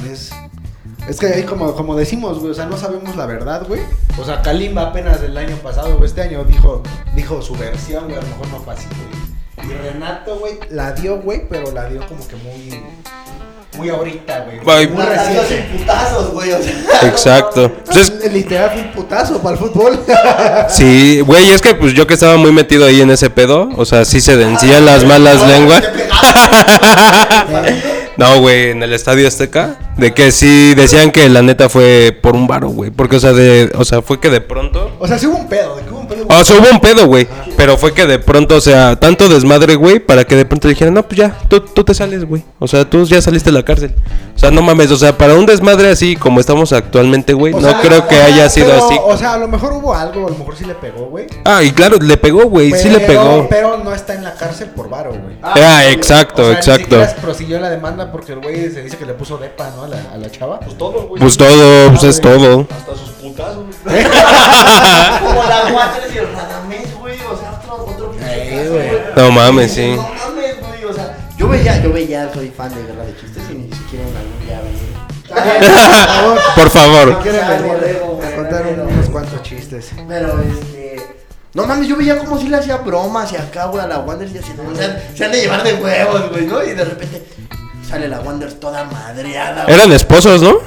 [1.11, 1.19] Es...
[1.19, 3.81] Que ahí como, como decimos, güey, o sea, no sabemos la verdad, güey.
[4.21, 6.83] O sea, Kalimba apenas el año pasado, o este año, dijo,
[7.17, 9.71] dijo su versión, güey, a lo mejor no fue así, güey.
[9.71, 12.81] Y Renato, güey, la dio, güey, pero la dio como que muy...
[13.77, 14.89] Muy ahorita, güey.
[14.89, 15.49] Muy reciente.
[15.49, 16.53] sin putazos, güey.
[16.53, 17.73] O sea, Exacto.
[17.87, 19.99] Pues es- Literal fue un putazo para el fútbol.
[20.69, 23.85] sí, güey, es que pues yo que estaba muy metido ahí en ese pedo, o
[23.85, 25.83] sea, sí se vencían las malas lenguas.
[28.21, 29.79] No, güey, en el Estadio Azteca.
[29.97, 32.91] De que sí decían que la neta fue por un varo, güey.
[32.91, 34.95] Porque, o sea, de, o sea, fue que de pronto.
[34.99, 36.27] O sea, sí hubo un pedo, de que pedo.
[36.29, 37.27] O sea, hubo un pedo, güey.
[37.57, 40.95] Pero fue que de pronto, o sea, tanto desmadre, güey, para que de pronto dijeran,
[40.95, 42.43] no, pues ya, tú, tú te sales, güey.
[42.59, 43.95] O sea, tú ya saliste de la cárcel.
[44.35, 47.61] O sea, no mames, o sea, para un desmadre así como estamos actualmente, güey, no
[47.61, 48.97] sea, creo que o sea, haya sido pero, así.
[49.03, 51.27] O sea, a lo mejor hubo algo, a lo mejor sí le pegó, güey.
[51.45, 53.47] Ah, y claro, le pegó, güey, sí le pegó.
[53.49, 55.37] Pero no está en la cárcel por varo, güey.
[55.43, 56.83] Ah, exacto, O sea, Ni exacto.
[56.83, 59.85] siquiera prosiguió la demanda porque el güey se dice que le puso depa, ¿no?
[59.85, 60.61] A la, a la chava.
[60.61, 61.21] Pues todo, güey.
[61.21, 62.67] Pues todo, pues es todo.
[62.71, 63.11] Hasta sus
[65.21, 67.19] Como la Waters y el Radamés, güey.
[67.21, 68.91] O sea, otro, otro pinche Ey, caso, güey.
[69.17, 69.95] No mames, sí.
[69.97, 70.85] No mames, güey.
[70.85, 74.05] O sea, yo veía, yo veía, soy fan de Guerra de Chistes y ni siquiera
[74.07, 74.91] algún día venir.
[76.57, 77.23] Por favor.
[77.23, 79.91] venir borrego, a contar unos cuantos chistes.
[80.09, 80.81] Pero este.
[81.53, 84.33] No mames, yo veía como si le hacía bromas y acá, güey, a la Wanders
[84.35, 84.53] y así.
[84.73, 86.63] O sea, se han de llevar de huevos, güey, ¿no?
[86.63, 87.25] Y de repente
[87.89, 89.65] sale la Wanders toda madreada.
[89.65, 89.75] güey.
[89.75, 90.59] Eran esposos, ¿no?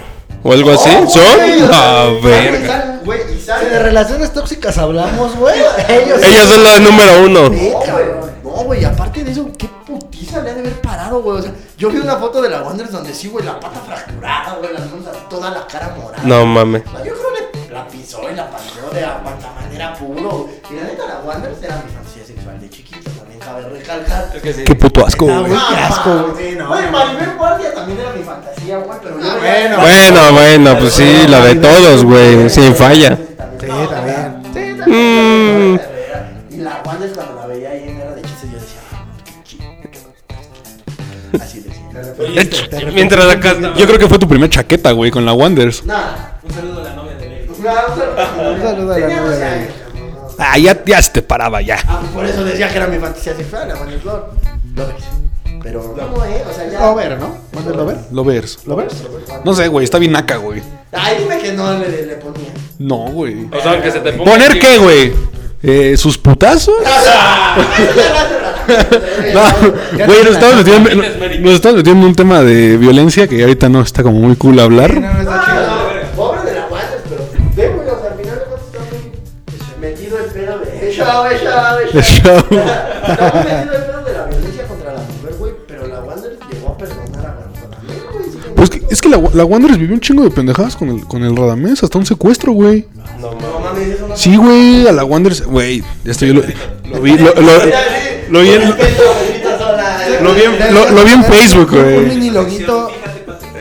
[0.43, 0.89] O algo así.
[1.07, 1.37] ¿Son?
[1.37, 5.55] güey, sea, Ah, sale- Si de relaciones tóxicas hablamos, güey.
[5.89, 6.21] Ellos.
[6.23, 7.41] Ellos son la número uno.
[7.49, 8.05] No, güey.
[8.43, 11.39] No, güey, aparte de eso, qué putiza le ha de haber parado, güey.
[11.39, 14.55] O sea, yo vi una foto de la Wanderers donde sí, güey, la pata fracturada,
[14.59, 16.23] güey, las manos, toda la cara morada.
[16.23, 16.83] No mames.
[16.83, 20.49] Yo creo que la pisó y la paseó de aguantamanera puro.
[20.69, 21.97] Y la neta, la Wanderers era mi de
[23.61, 24.31] cabe recalcar.
[24.65, 25.45] Qué puto asco, güey.
[25.51, 26.51] qué asco, güey.
[26.53, 26.57] Sí,
[26.91, 29.79] Maribel Guardia también era mi fantasía, güey, pero yo Ah, bueno.
[29.81, 32.49] Bueno, bueno, pues sí, la de todos, güey.
[32.49, 33.17] Sin falla.
[33.59, 34.43] Sí, también.
[34.53, 35.77] Sí, Mm.
[35.77, 35.81] también.
[36.51, 39.43] Y la Wanderers cuando la veía ahí en Guerra de Chistes, yo decía, "Ah, qué
[39.43, 39.63] chido".
[41.41, 42.91] Así decía.
[42.93, 43.55] Mientras acá.
[43.75, 45.85] Yo creo que fue tu primer chaqueta, güey, con la Wonders.
[45.85, 46.39] Nada.
[46.43, 47.45] Un saludo a la novia de Ley.
[47.49, 49.73] Un saludo Un saludo a la novia 12 de- años.
[50.45, 51.77] Ah, ya, ya se te paraba, ya.
[51.87, 54.23] Ah, pues por eso decía que era mi fantasía sexual, la Wonder Lord.
[54.75, 54.95] Lo ves.
[55.63, 56.43] Pero, ¿cómo, eh?
[56.49, 56.79] O sea, ya.
[56.81, 57.37] Lover, ¿no?
[57.53, 57.97] ¿Manda Lover?
[58.11, 58.59] Lovers.
[58.65, 58.95] ¿Lovers?
[59.45, 60.61] No sé, güey, está bien naca, güey.
[60.91, 62.49] Ay, dime que no le, le ponía.
[62.79, 63.47] No, güey.
[63.51, 64.31] O sea, que se te ponga.
[64.31, 65.13] ¿Poner aquí- qué, güey?
[65.63, 66.75] Eh, ¿Sus putazos?
[69.33, 69.41] No,
[70.05, 70.89] güey, nos estamos, metiendo,
[71.41, 74.59] nos estamos metiendo en un tema de violencia que ahorita no está como muy cool
[74.59, 74.93] hablar.
[74.93, 75.72] no, no está chido.
[81.03, 81.35] Pedo de.
[81.35, 82.03] ¡Eh, chao, eh, chao, eh, El chao!
[82.03, 82.59] show.
[83.07, 86.37] Está muy metido el pedo de la violencia contra la mujer, güey, pero la Wander
[86.51, 87.35] llegó a perdonar a
[87.75, 88.25] también, güey.
[88.31, 91.05] sí, Pues que- es que la, la Wanderers vivió un chingo de pendejadas con el,
[91.07, 92.87] con el Radamés, hasta un secuestro, güey.
[93.19, 96.41] No mames, eso no Sí, güey, a la Wanderers, güey, esto yo lo,
[96.89, 97.41] lo vi, lo, lo-
[98.29, 98.69] lo vi en,
[100.23, 102.05] lo vi en- lo- lo vi en Facebook, Un güey.
[102.05, 102.89] mini loguito.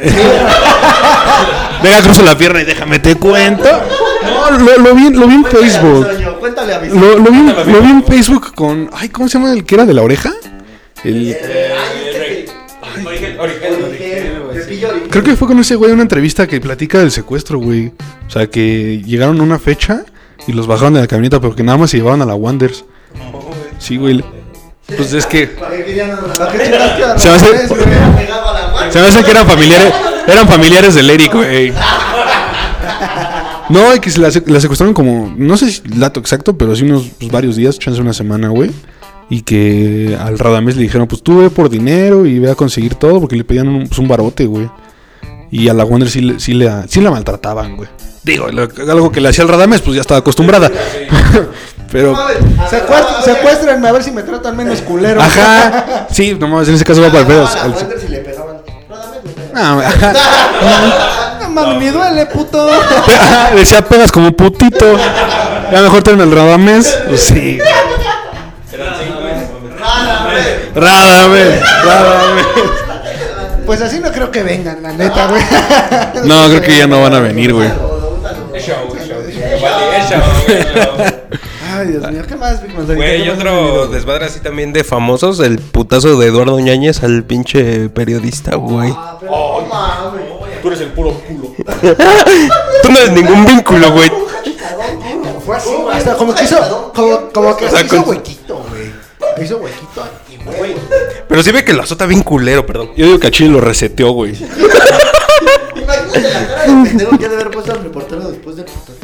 [1.82, 3.64] Deja cruzo la pierna y déjame te cuento.
[4.22, 6.06] No, lo, lo vi, lo vi en Facebook.
[6.42, 9.38] Cuéntale a mi Lo, lo vi, en- lo vi en Facebook con, ay, ¿cómo se
[9.38, 10.32] llama el que era de la oreja?
[11.04, 11.36] El.
[15.10, 17.92] Creo que fue con ese güey una entrevista que platica del secuestro, güey.
[18.26, 20.04] O sea, que llegaron a una fecha
[20.46, 22.84] y los bajaron de la camioneta, pero que nada más se llevaban a la Wonders.
[23.78, 24.24] Sí, güey.
[24.96, 26.72] Pues es que ¿Para qué querían a la ¿Para qué Wander?
[26.72, 27.68] chingaste a Se me hace-
[28.90, 29.94] se me hace que eran familiares,
[30.26, 31.72] eran familiares del Eric, güey.
[33.72, 36.56] No, y que se la, sec- la secuestraron como, no sé si el dato exacto,
[36.56, 38.70] pero sí unos pues, varios días, chance una semana, güey.
[39.30, 42.96] Y que al Radamés le dijeron, pues tú ve por dinero y ve a conseguir
[42.96, 44.68] todo, porque le pedían un, pues, un barote, güey.
[45.50, 47.88] Y a la Wonder sí, le- sí, le, sí la maltrataban, güey.
[48.24, 50.70] Digo, lo- algo que le hacía al Radamés, pues ya estaba acostumbrada.
[51.92, 52.14] pero,
[52.70, 55.20] Secuest- Secuéstrenme a ver si me tratan menos culero.
[55.22, 57.46] ajá, sí, nomás en ese caso va para el pedo.
[57.46, 58.56] A la al- Wander si le pegaban.
[58.90, 59.82] Radamés le pegaba.
[59.82, 61.18] Ah, ajá.
[61.42, 62.66] No mames, me duele, puto.
[63.56, 64.96] Decía pegas como putito.
[65.72, 66.98] Ya mejor traen el Radamés.
[67.08, 67.58] Pues sí.
[70.74, 72.46] Radamés, Radamés.
[73.66, 75.42] Pues así no creo que vengan, la neta, güey.
[76.24, 77.70] No, creo que ya no van a venir, güey.
[81.74, 82.74] Ay, Dios mío, ¿qué más, Big?
[82.74, 87.24] Güey, ¿Qué y otro desmadre así también de famosos, el putazo de Eduardo Ñañez al
[87.24, 88.92] pinche periodista, güey.
[88.94, 90.31] Ah, pero no mames.
[90.62, 91.54] Tú eres el puro culo.
[92.82, 94.10] Tú no eres ningún vínculo, güey.
[95.44, 96.16] Fue así, güey.
[96.16, 98.92] Como que hizo, como, como que O sea, hizo con- huequito, güey.
[99.44, 100.76] Hizo huequito y, güey.
[101.28, 102.90] Pero sí ve que lo azota bien culero, perdón.
[102.96, 104.34] Yo digo que a Chile lo reseteó, güey.
[105.74, 108.98] Imagínate la cara de pendejo que ha de haber puesto al reportero después del putazo.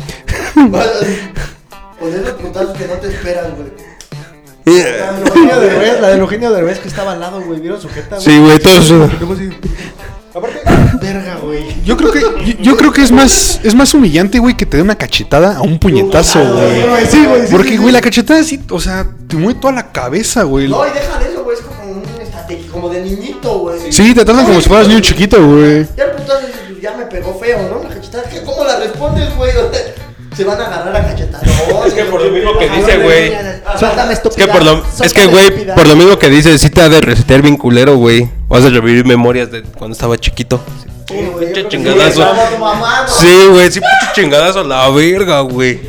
[1.99, 3.89] Poner los putazos que no te esperan, güey.
[4.67, 7.59] La de Eugenio Derbez, la de Eugenio Derbez que estaba al lado, güey.
[7.61, 8.21] ¿Vieron su jeta, güey?
[8.25, 9.11] Sí, güey, todo eso.
[9.19, 9.49] Luego así,
[10.39, 10.61] Aparte,
[11.01, 11.65] verga, güey.
[11.85, 14.77] Yo creo que, yo, yo creo que es más, es más humillante, güey, que te
[14.77, 16.89] dé una cachetada a un puñetazo, güey.
[16.89, 17.93] güey, sí, güey, sí, Porque, sí, güey, sí.
[17.93, 20.69] la cachetada sí, o sea, te mueve toda la cabeza, güey.
[20.69, 21.57] No, y deja de eso, güey.
[21.57, 23.93] Es como un estatus de, como de niñito, güey.
[23.93, 25.87] Sí, te tratan como si fueras niño chiquito, güey.
[25.97, 27.89] Ya el putazo pues, ya me pegó feo, ¿no?
[27.89, 29.53] La cachetada, ¿qué- ¿cómo la respondes, güey?
[30.39, 31.49] Se van a agarrar a cachetadas.
[31.87, 33.33] Es que por lo mismo que dice, güey.
[33.77, 36.81] Suéltame, Es que por lo, es que, güey, por lo mismo que dice, sí te
[36.81, 38.31] ha de resetear bien culero, güey.
[38.47, 40.61] Vas a revivir memorias de cuando estaba chiquito.
[41.09, 42.25] Sí, güey, que chingadazo.
[43.09, 43.27] sí.
[43.27, 45.81] Sí, güey, sí, pinche chingadazo a la verga, güey.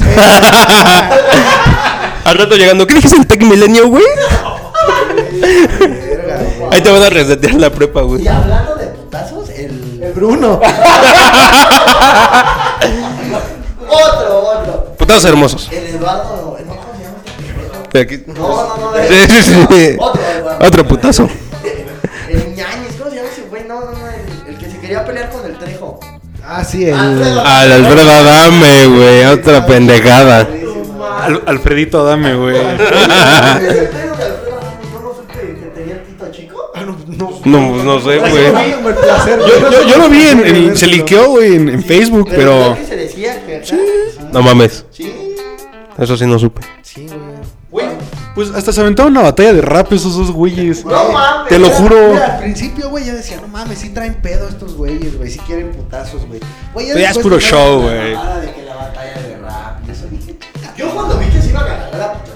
[2.24, 4.04] Al rato llegando, ¿qué dijiste el Tech Milenio, güey?
[6.70, 8.24] Ahí te van a resetear la prepa, güey.
[8.24, 10.00] Y hablando de putazos, el...
[10.02, 10.60] El Bruno.
[15.16, 15.68] Putados hermosos.
[15.72, 16.58] El Eduardo...
[16.66, 17.16] No, ¿cómo se llama
[17.84, 18.22] este aquí.
[18.26, 18.92] No, no, no.
[19.08, 19.96] Sí, sí, sí.
[19.98, 20.66] Otro, Eduardo.
[20.66, 21.28] Otro putazo.
[22.28, 23.64] El ñañez, ¿cómo se llama ese güey?
[23.64, 25.98] No, no, no, el, el que se quería pelear con el Trejo.
[26.44, 26.94] Ah, sí, el.
[26.94, 27.40] Alfredo.
[27.44, 29.24] Al Alfredo Adame, güey.
[29.26, 30.46] Otra pendejada.
[31.22, 32.56] Al- Alfredito, dame, güey.
[37.46, 38.52] No, pues no sé, güey.
[38.52, 42.76] Yo, yo, yo lo vi en, en- se liqueó, güey, en, en Facebook, pero...
[42.78, 43.44] ¿qué se decía?
[43.46, 43.76] Que acá-
[44.32, 44.84] No mames.
[44.90, 45.12] Sí.
[45.98, 46.60] Eso sí no supe.
[46.82, 47.16] Sí, güey.
[47.70, 47.86] Güey,
[48.34, 50.84] Pues hasta se aventaron una batalla de rap esos dos güeyes.
[50.84, 51.48] no mames.
[51.48, 51.96] Te lo Mira, juro.
[52.12, 55.38] Mira, al principio, güey, yo decía, no mames, sí traen pedo estos güeyes, güey, sí
[55.46, 56.40] quieren putazos, güey.
[56.74, 58.14] Güey, Pero ya es después puro show, "No, güey".
[58.14, 60.36] Nada de que la batalla de rap y eso dije.
[60.76, 62.35] Yo cuando vi que se iban a agarrar a putazos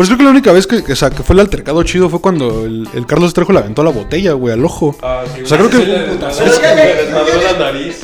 [0.00, 0.14] pues sí.
[0.14, 2.22] Creo que la única vez que, que, o sea, que fue el altercado chido fue
[2.22, 4.96] cuando el, el Carlos Trejo le aventó la botella, güey, al ojo.
[4.98, 6.18] o sea, creo que...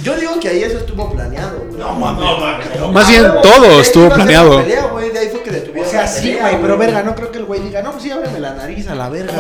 [0.02, 1.78] Yo digo que ahí eso estuvo planeado, güey.
[1.78, 2.92] No mames.
[2.92, 4.62] Más bien todo estuvo planeado.
[4.62, 7.44] De ahí fue que O sea, sí, pelea, güey, pero verga, no creo que el
[7.46, 9.32] güey diga, no, pues sí, ábreme la nariz a la verga.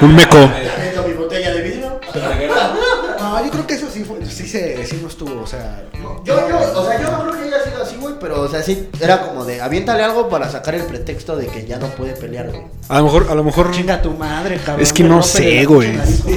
[0.00, 0.50] Un meco.
[1.06, 2.00] Mi botella de vidrio.
[3.24, 5.82] No, yo creo que eso sí fue, sí se, sí no estuvo, o sea.
[6.24, 7.43] Yo, yo, o sea, yo no creo que
[7.94, 11.36] así, güey, pero, o sea, sí, era como de, aviéntale algo para sacar el pretexto
[11.36, 12.62] de que ya no puede pelear, güey.
[12.88, 13.70] A lo mejor, a lo mejor...
[13.70, 14.82] Chinga tu madre, cabrón.
[14.82, 15.96] Es que no sé, güey.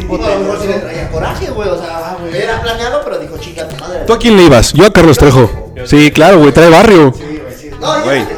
[0.09, 3.37] O a lo mejor sí le traía coraje, güey, o sea, era planeado, pero dijo,
[3.37, 3.99] chinga tu madre.
[4.05, 4.73] ¿Tú a quién le ibas?
[4.73, 5.73] Yo a Carlos Trejo.
[5.85, 7.13] Sí, claro, güey, trae barrio.
[7.15, 7.69] Sí, güey, sí.
[7.79, 8.23] No, Güey.
[8.23, 8.37] güey.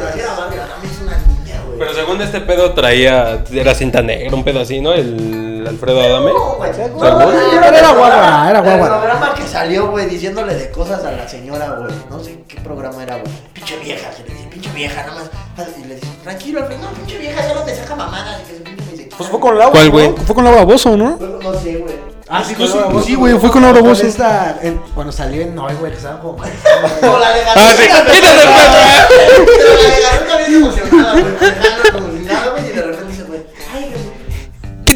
[1.78, 3.44] Pero según este pedo traía.
[3.52, 4.92] Era cinta negra, un pedo así, ¿no?
[4.94, 6.34] El Alfredo Adame.
[6.34, 7.00] No, güey, ¿Según?
[7.02, 8.88] Pero era guagua, era guagua.
[8.88, 11.94] El programa que salió, güey, diciéndole de cosas a la señora, güey.
[12.10, 13.32] No sé qué programa era, güey.
[13.54, 15.30] Pinche vieja, se le dice, pinche vieja, nada más.
[15.78, 18.40] Y le dice, tranquilo, Alfredo, no, pinche vieja, solo te saca mamadas.
[18.50, 19.72] Y que se dice, Pues fue con Laura.
[19.72, 19.92] ¿Cuál, ¿no?
[19.92, 20.14] güey?
[20.26, 21.18] Fue con Laura Bozo, ¿no?
[21.20, 22.10] No, no sé, güey.
[22.32, 24.06] Ah, sí, Pues sí, güey, fue con Laura Bozo.
[24.06, 26.44] esta, en- cuando salió en Noy, güey, que estaban como.
[26.44, 27.84] La de Ah, sí.
[27.84, 29.08] Quítate, perra.
[29.10, 32.69] Pero la de Garruca bien emocionada, güey.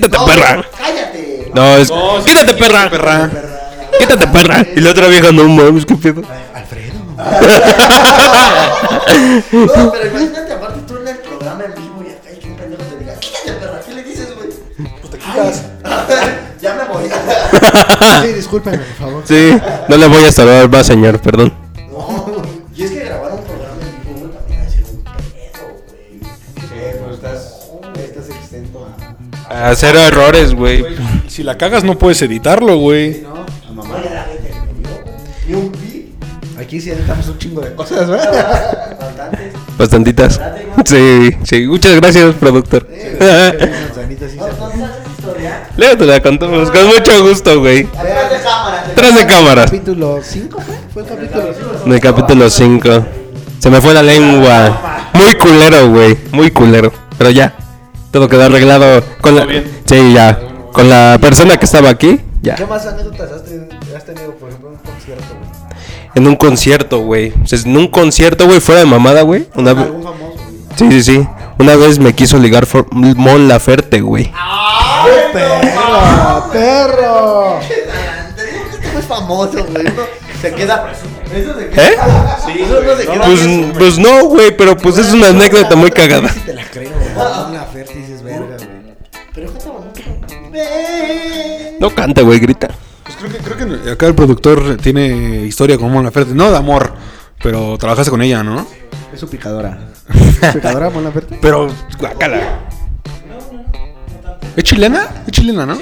[0.03, 0.65] Quítate, No, perra.
[0.77, 1.51] Cállate.
[1.53, 1.91] No, es.
[2.25, 2.89] Quítate, perra.
[2.89, 3.29] Perra.
[3.97, 4.65] Quítate, perra.
[4.75, 6.21] Y la otra vieja, no mames, qué pedo.
[6.53, 6.93] Alfredo.
[9.51, 12.55] No, pero imagínate, aparte tú en el programa en vivo y acá y que un
[12.55, 14.49] pendejo te diga, quítate, perra, ¿qué le dices, güey?
[15.01, 15.63] Pues te quitas.
[16.61, 17.09] ya me voy.
[18.23, 19.23] Sí, discúlpenme, por favor.
[19.25, 19.55] Sí,
[19.87, 21.53] no le voy a saludar más, señor, perdón.
[29.53, 29.69] A.
[29.69, 30.85] A cero errores, güey.
[31.27, 33.21] Si la cagas no puedes editarlo, güey.
[33.21, 33.45] ¿No?
[33.69, 33.95] A mamá.
[33.95, 35.47] Vaya la güey.
[35.47, 36.59] Ni un beat.
[36.65, 38.97] Aquí sí editamos un chingo de cosas, ¿verdad?
[38.99, 39.53] Bastantes.
[39.77, 40.41] Bastantitas.
[40.85, 41.67] Sí, sí.
[41.67, 42.87] Muchas gracias, productor.
[42.87, 45.69] Manzanitas, sí ¿No, se- no sabes historia?
[45.77, 47.87] Luego te la contamos con mucho gusto, güey.
[47.97, 48.95] Atrás de cámaras.
[48.95, 49.65] Tras de cámaras.
[49.65, 50.75] Capítulo 5, ¿fue?
[50.93, 51.81] Fue el capítulo 5.
[51.85, 53.05] En el capítulo 5.
[53.59, 55.09] Se me fue la lengua.
[55.13, 56.17] Muy culero, güey.
[56.31, 56.91] Muy culero.
[57.17, 57.55] Pero ya.
[58.13, 59.47] Todo quedó arreglado con la.
[59.85, 60.39] Sí, ya.
[60.71, 62.21] Con la persona que estaba aquí.
[62.43, 62.53] Ya.
[62.53, 63.65] ¿Qué más anécdotas has tenido,
[63.97, 65.49] has tenido por ejemplo, en un concierto, güey?
[66.13, 67.33] En un concierto, güey.
[67.43, 69.47] O sea, en un concierto, güey, fuera de mamada, güey.
[69.55, 69.85] Una vez.
[69.85, 70.35] ¿Algún famoso?
[70.35, 70.91] güey?
[70.91, 71.27] Sí, sí, sí.
[71.57, 72.85] Una vez me quiso ligar for...
[72.91, 74.31] Mon Laferte, güey.
[75.33, 76.51] ¡Perro!
[76.51, 77.59] ¡Perro!
[77.67, 77.73] Que
[78.85, 79.87] este es famoso, güey.
[79.87, 80.03] Uno
[80.39, 80.93] se queda.
[81.33, 81.69] Eso se ¿Eh?
[81.71, 82.37] queda.
[82.45, 83.25] Sí, eso no se queda.
[83.25, 83.41] Pues,
[83.75, 86.29] pues no, güey, pero pues es una anécdota muy cagada.
[86.45, 87.82] Te la creo, güey.
[91.83, 92.69] No canta, güey, grita.
[93.03, 96.33] Pues creo que, creo que acá el productor tiene historia con Mon Laferte.
[96.33, 96.93] No de amor,
[97.43, 98.65] pero trabajaste con ella, ¿no?
[99.13, 99.77] Es su picadora.
[100.53, 101.35] ¿Picadora, buena oferta?
[101.41, 101.67] Pero,
[101.99, 102.39] guacala.
[104.55, 105.09] ¿Es chilena?
[105.27, 105.77] Es chilena, ¿no?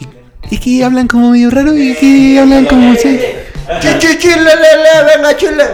[0.00, 3.20] Y, y que hablan como medio raro y que hablan como así.
[3.80, 5.64] Chi, chi, chile, le, le, venga, chile.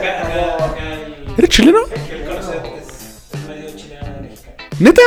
[1.36, 1.78] ¿Eres chileno?
[4.80, 5.02] ¿Neta?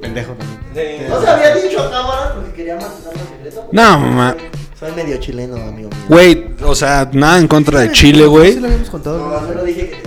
[0.00, 1.08] Pendejo también.
[1.08, 3.68] No se había dicho a cámara porque quería mantenerlo secreto.
[3.72, 4.36] No, mamá.
[4.78, 5.90] Soy medio chileno, amigo mío.
[6.08, 8.56] Güey, o sea, nada en contra de Chile, Sí güey.
[8.58, 9.18] lo habíamos contado.
[9.18, 10.00] No, solo dije que.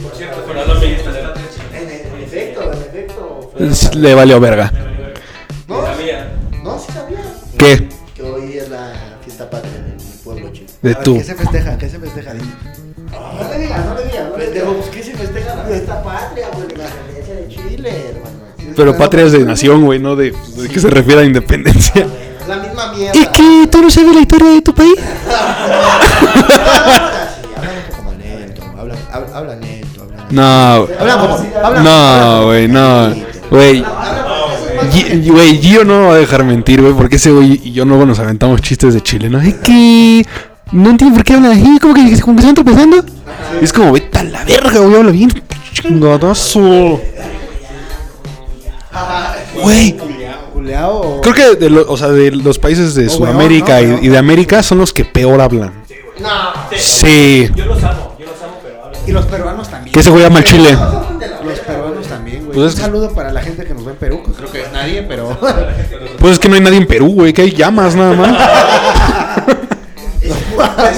[1.74, 3.52] En, en efecto, en efecto.
[3.60, 4.72] Es- Le valió verga.
[5.68, 5.82] No,
[6.64, 7.20] no, sí sabía.
[7.58, 7.88] ¿Qué?
[8.16, 10.72] Que hoy es la fiesta patria en mi pueblo chico.
[10.82, 11.18] De A ver, tú.
[11.18, 11.78] ¿Qué se festeja?
[11.78, 12.34] ¿Qué se festeja?
[12.34, 12.48] Dime.
[13.12, 14.30] No le digas, no le digas.
[14.36, 16.68] Pendejo, pues ¿qué se festeja la fiesta patria, güey?
[16.70, 18.43] La independencia de Chile, hermano.
[18.76, 20.16] Pero patria es de nación, güey, ¿no?
[20.16, 22.08] De, ¿De qué se refiere a independencia?
[22.48, 23.20] La misma mierda.
[23.20, 23.68] ¿Y qué?
[23.72, 24.96] ¿Tú no sabes la historia de tu país?
[25.26, 25.96] Habla
[27.56, 28.64] habla un poco más lento.
[28.78, 30.36] Habla, habla, habla lento, habla lento.
[30.36, 30.44] No.
[31.00, 31.36] Habla como.
[31.64, 33.14] Habla No, güey, no.
[33.50, 33.86] Güey.
[35.26, 38.06] Güey, Gio no me va a dejar mentir, güey, porque ese güey y yo luego
[38.06, 39.40] nos aventamos chistes de Chile, ¿no?
[39.40, 40.26] Es que
[40.74, 43.06] no entiendo por qué hablan así, como que, como que se van tropezando.
[43.62, 45.32] Es como, vete a la verga, güey, habla bien
[45.74, 47.00] chingadazo.
[49.62, 49.96] Güey,
[50.86, 51.22] o.
[51.22, 54.02] creo que de, lo- o sea, de los países de Sudamérica weón, ¿no?
[54.02, 55.74] y, y de América son los que peor hablan.
[56.20, 56.30] No,
[56.78, 57.50] Sí.
[59.06, 59.94] Y los peruanos también.
[59.94, 60.72] Que ese güey ama el Chile.
[61.44, 62.56] Los peruanos también, güey.
[62.56, 64.62] Pues es Un saludo para la gente que nos ve en Perú, que creo que
[64.62, 65.38] es nadie, pero.
[66.20, 68.32] Pues es que no hay nadie en Perú, güey, que hay llamas nada más.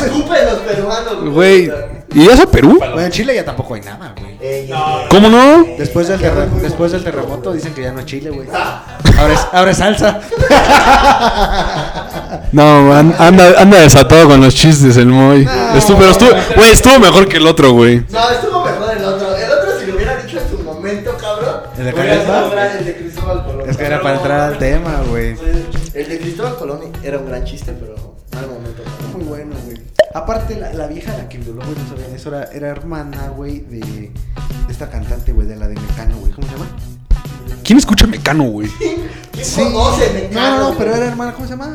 [0.05, 1.71] Escupen los peruanos, Güey.
[2.15, 2.77] ¿Y eso Perú?
[2.79, 4.37] bueno, en Chile ya tampoco hay nada, güey.
[4.41, 4.69] Eh,
[5.09, 5.65] ¿Cómo no?
[5.77, 8.47] Después del, terre- después del terremoto dicen que ya no es Chile, güey.
[9.17, 10.19] Ahora es, ahora es salsa.
[12.51, 15.47] No, an- anda, anda desatado con los chistes el Moy.
[15.75, 18.03] Estuvo, pero estuvo, güey, estuvo mejor que el otro, güey.
[18.09, 19.35] No, estuvo mejor el otro.
[19.35, 21.55] El otro, si lo hubiera dicho en su momento, cabrón.
[21.77, 22.37] ¿El de hubiera Carisma?
[22.39, 23.69] sido gran- El de Cristóbal Colón.
[23.69, 25.35] Es que era para entrar al tema, güey.
[25.93, 27.94] El de Cristóbal Colón era un gran chiste, pero
[30.15, 33.59] Aparte, la, la vieja la que violó, güey, no sabían eso, era, era hermana, güey,
[33.59, 34.11] de, de
[34.69, 36.31] esta cantante, güey, de la de Mecano, güey.
[36.31, 36.67] ¿Cómo se llama?
[37.65, 38.69] ¿Quién escucha Mecano, güey?
[38.77, 38.95] ¿Quién
[39.73, 40.77] conoce No, Mecano, no, no, güey?
[40.77, 41.73] pero era hermana, ¿cómo se llama?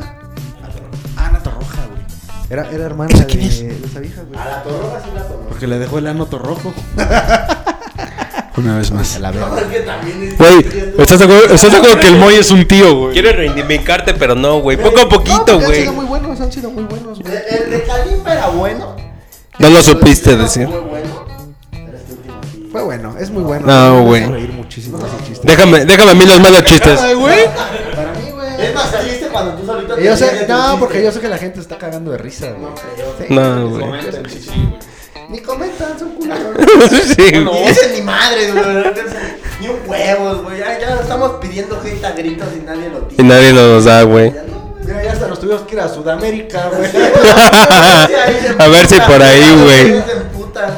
[1.17, 2.01] Ana Torroja, güey.
[2.49, 4.39] Era, era hermana ¿Esa de, de esa vieja, güey.
[4.39, 5.45] A la torroja sí la conozco.
[5.47, 6.73] Porque le dejó el ano torrojo.
[8.57, 9.19] Una vez más.
[9.19, 9.63] La No, verdad.
[10.37, 10.65] Güey,
[10.99, 13.13] ¿estás de acuerdo, que el Moy es un tío, güey?
[13.13, 14.77] Quieres reivindicarte, pero no, güey.
[14.77, 15.79] Poco a No, poquito, porque Han güey.
[15.81, 17.33] sido muy buenos, han sido muy buenos, güey.
[18.53, 18.95] Bueno.
[19.59, 20.67] No lo supiste decir.
[20.67, 21.25] Fue bueno.
[22.71, 23.67] Fue bueno, es muy bueno.
[23.67, 24.25] No, güey.
[24.25, 25.45] reír muchísimo ese chiste.
[25.45, 26.99] Déjame, déjame a mí los malos chistes.
[26.99, 27.19] Para mí,
[28.31, 28.65] güey.
[28.65, 30.77] Es más triste cuando tú solito te Y Yo sé, no, chiste.
[30.79, 32.61] porque yo sé que la gente está cagando de risa, güey.
[32.61, 33.15] No creo.
[33.17, 33.81] Sí, No, güey.
[33.81, 34.01] güey.
[35.29, 36.55] Ni comentan, son culeros.
[37.15, 37.31] Sí.
[37.33, 38.65] Ni dicen ni madre, güey.
[39.59, 40.59] Ni un huevos, güey.
[40.59, 43.33] Ya, ya estamos pidiendo gente a gritos y nadie lo Y tiene.
[43.33, 44.33] nadie nos da, güey.
[44.85, 46.89] Mira, ya hasta nos tuvimos que ir a Sudamérica, güey.
[48.57, 50.01] A ver si por ahí, güey.
[50.03, 50.71] Se emputan.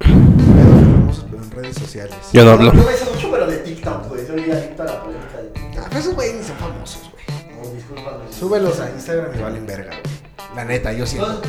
[0.00, 2.14] Famosos, pero en redes sociales.
[2.32, 2.72] Yo no hablo.
[2.72, 4.26] Yo me sé mucho, pero de TikTok, güey.
[4.26, 5.84] Soy adicto a la polémica de TikTok.
[5.92, 7.24] Ah, esos güeyes ni son famosos, güey.
[7.56, 8.32] No, discúlpame.
[8.38, 10.18] Súbelos a Instagram y valen verga, güey.
[10.56, 11.40] La neta, yo siento.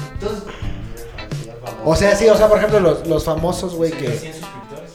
[1.85, 4.33] O sea, sí, o sea, por ejemplo, los, los famosos, güey, que.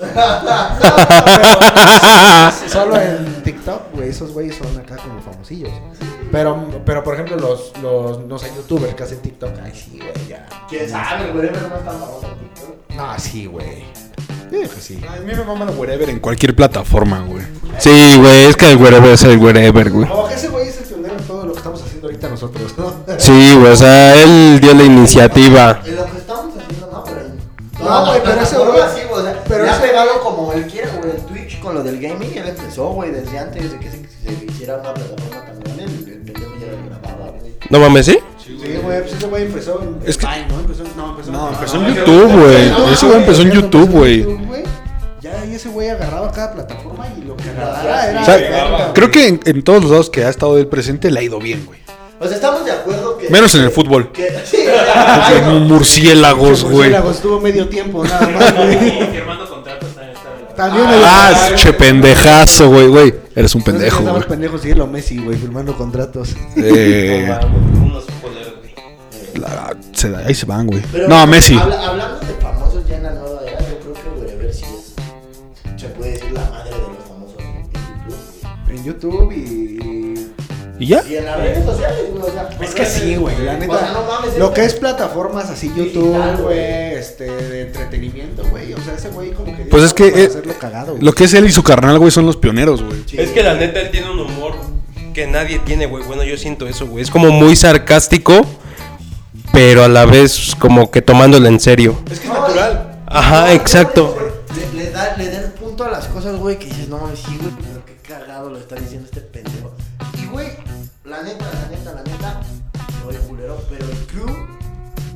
[2.68, 5.70] Solo en TikTok, güey, esos güeyes son acá como famosillos.
[6.33, 10.12] Pero, pero por ejemplo, los, los, no sé, youtubers que hacen TikTok, ay, sí, güey,
[10.28, 10.46] ya.
[10.68, 11.50] ¿Quién sabe, güey?
[11.52, 12.96] Pero no es tan famoso en TikTok.
[12.96, 13.85] No, sí, güey.
[14.50, 15.00] Yo digo que sí.
[15.09, 17.44] A mí me maman wherever en cualquier plataforma, güey.
[17.78, 20.09] Sí, güey, es que el wherever es el wherever, güey.
[20.09, 22.74] Como que ese güey es el pionero en todo lo que estamos haciendo ahorita nosotros,
[22.78, 22.92] ¿no?
[23.18, 25.80] Sí, güey, o sea, él dio la iniciativa.
[25.85, 27.20] En lo que estamos haciendo, no, pero.
[27.90, 28.93] No, güey, pero ese güey-
[29.87, 31.11] pegado como él quiere, güey.
[31.11, 34.44] En Twitch con lo del gaming, él empezó, güey, desde antes de que se, se
[34.47, 35.85] hiciera una plataforma tan grande.
[35.85, 35.90] El,
[36.23, 37.53] pendejo ya lo grababa, güey.
[37.70, 38.18] No mames, ¿sí?
[38.44, 40.61] Sí, güey, pues ese güey empezó en Es que- Vine, ¿no?
[40.61, 42.92] Empezó, no, empezó, No, empezó en no, YouTube, güey.
[42.92, 44.27] Ese güey empezó en YouTube, güey.
[45.20, 48.23] Ya, y ese güey agarraba cada plataforma y lo que agarraba era.
[48.23, 51.20] O sea, creo que en, en todos los lados que ha estado él presente le
[51.20, 51.81] ha ido bien, güey.
[52.20, 53.29] O sea, estamos de acuerdo que.
[53.31, 54.12] Menos en el fútbol.
[54.12, 54.59] Que, sí,
[55.47, 55.61] no.
[55.61, 56.75] murciélagos, güey.
[56.75, 59.25] Murciélago estuvo medio tiempo, nada más, güey.
[60.55, 60.87] También.
[61.05, 63.14] Ah, che pendejazo, güey, güey.
[63.35, 64.29] Eres un pendejo, Estaba güey.
[64.29, 66.35] pendejo, sí, lo Messi, güey, firmando contratos.
[66.57, 67.29] Eh,
[69.35, 70.83] la- se ahí se van, güey.
[70.93, 71.55] Pero, No, Messi.
[71.57, 75.81] habla- hablando de famosos ya en la nueva era, yo creo que Wherever sí es.
[75.81, 77.37] Se puede decir la madre de los famosos
[78.69, 79.37] en En YouTube, güey.
[79.37, 79.63] YouTube y.
[80.85, 81.03] ¿Y ya?
[81.09, 82.23] Y en las redes sociales, güey.
[82.23, 83.79] O sea, Es que sí, güey, la O neta.
[83.79, 86.58] sea, no mames, lo que es plataformas así, YouTube, güey.
[86.94, 88.73] este, de entretenimiento, güey.
[88.75, 89.65] O sea, ese güey como que.
[89.65, 91.02] Pues es que, eh, hacerlo cagado, güey.
[91.04, 93.02] Lo que es él y su carnal, güey, son los pioneros, güey.
[93.06, 93.17] Sí.
[93.19, 94.54] Es que la neta él tiene un humor
[95.15, 96.04] que nadie tiene, güey.
[96.04, 97.02] Bueno, yo siento eso, güey.
[97.02, 98.44] Es como muy sarcástico,
[99.52, 101.96] pero a la vez como que tomándolo en serio.
[102.11, 103.00] Es que es natural.
[103.06, 104.17] Ajá, exacto.
[104.75, 107.21] Le, le da, le da el punto a las cosas, güey, que dices, no mames,
[107.21, 109.54] sí, güey, pero qué cagado lo está diciendo este pendejo.
[111.17, 112.40] La neta, la neta, la neta,
[113.06, 114.27] oye, culero, pero el crew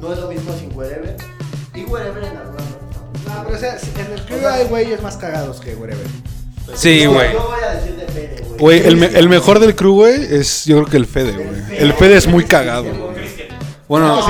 [0.00, 1.16] no es lo mismo sin Wherever.
[1.74, 3.44] Y Wherever en algunas no está.
[3.44, 6.06] Pero, o sea, en el crew hay güeyes más cagados que whatever.
[6.74, 7.32] Sí, Yo- güey.
[7.32, 8.86] Yo voy a decir de Fede, güey.
[8.86, 11.78] El, me- el mejor del crew, güey, es yo creo que el Fede, güey.
[11.78, 12.86] El Fede es muy cagado.
[13.88, 14.22] Bueno,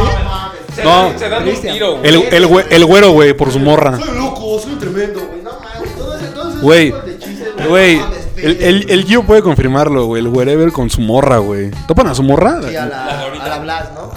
[0.74, 0.90] Se, No.
[0.90, 1.74] dan, se dan un Cristian.
[1.74, 3.98] tiro, el, el, güe- el güero, güey, por su morra.
[3.98, 5.42] Soy loco, soy tremendo, güey.
[5.42, 7.68] No mames, Güey, tipos de chistes, güey.
[7.68, 8.10] güey, no
[8.42, 10.20] el, el, el Gio puede confirmarlo, güey.
[10.22, 11.70] El wherever con su morra, güey.
[11.86, 12.60] ¿Topan a su morra?
[12.68, 14.10] Sí, a La a la Blas, ¿no?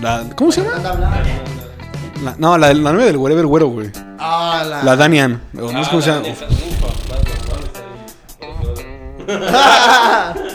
[0.00, 0.78] La- ¿Cómo se llama?
[2.22, 3.90] La- no, la, la novia del wherever güero, güey.
[4.18, 4.82] Ah, la.
[4.82, 5.40] La Danian.
[5.52, 6.22] No sé cómo se llama.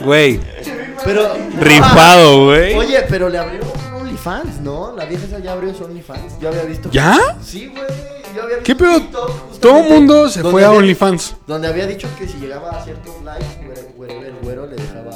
[0.04, 0.40] Güey,
[1.04, 1.32] Pero.
[1.60, 2.74] Rifado, güey.
[2.74, 4.94] Oye, pero le abrieron un OnlyFans, ¿no?
[4.96, 6.40] La vieja esa ya abrió su OnlyFans.
[6.40, 6.90] Yo había visto.
[6.90, 7.16] ¿Ya?
[7.42, 7.84] Sí, güey.
[8.34, 11.36] Yo había visto ¿Qué justamente, Todo el mundo se fue a había- OnlyFans.
[11.46, 13.46] Donde había dicho que si llegaba a ciertos likes,
[13.96, 15.10] güere- el güero le dejaba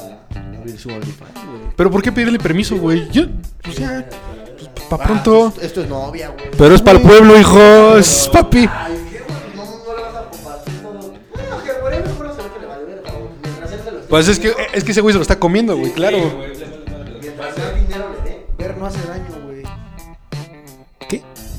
[0.57, 1.73] abrir su OnlyFans, güey.
[1.75, 3.09] Pero ¿por qué pedirle permiso, güey?
[3.11, 3.23] Yo,
[3.61, 4.07] pues ya,
[4.55, 5.47] pues, pa' Ah, pronto.
[5.49, 6.51] esto, esto es novia, güey.
[6.57, 7.97] Pero es para el pueblo, hijo.
[7.97, 8.69] Es papi.
[8.71, 9.21] Ay, ¿qué?
[9.55, 10.93] No, no le vas a compartir todo.
[10.99, 13.29] Bueno, que el güero el güero se ve que le vale verga, güey.
[13.43, 15.37] Mientras él se lo esté Pues es que, es que ese güey se lo está
[15.39, 16.17] comiendo, güey, claro.
[16.17, 18.45] Mientras más dinero le dé.
[18.57, 19.25] Ver no hace daño.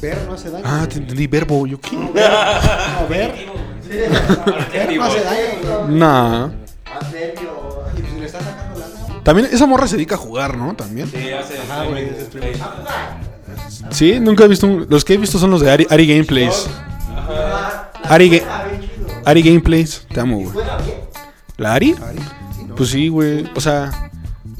[0.00, 0.64] Ver no hace daño.
[0.66, 1.66] Ah, te entendí verbo.
[1.66, 1.96] ¿Yo qué?
[1.96, 2.12] No,
[3.08, 3.34] ver.
[3.88, 5.98] Ver no hace daño, güey.
[5.98, 6.48] Nah.
[7.96, 9.22] Y pues le está sacando la güey.
[9.22, 10.74] También esa morra se dedica a jugar, ¿no?
[10.74, 11.08] También.
[11.10, 12.08] Sí, hace Ajá, güey.
[13.90, 16.66] Sí, nunca he visto un- Los que he visto son los de Ari, Ari Gameplays.
[18.04, 18.44] Ari, Ga-
[19.24, 20.06] Ari Gameplays.
[20.12, 20.66] Te amo, güey.
[21.58, 21.94] ¿La Ari?
[22.66, 22.74] ¿no?
[22.74, 23.50] Pues sí, güey.
[23.54, 24.10] O sea,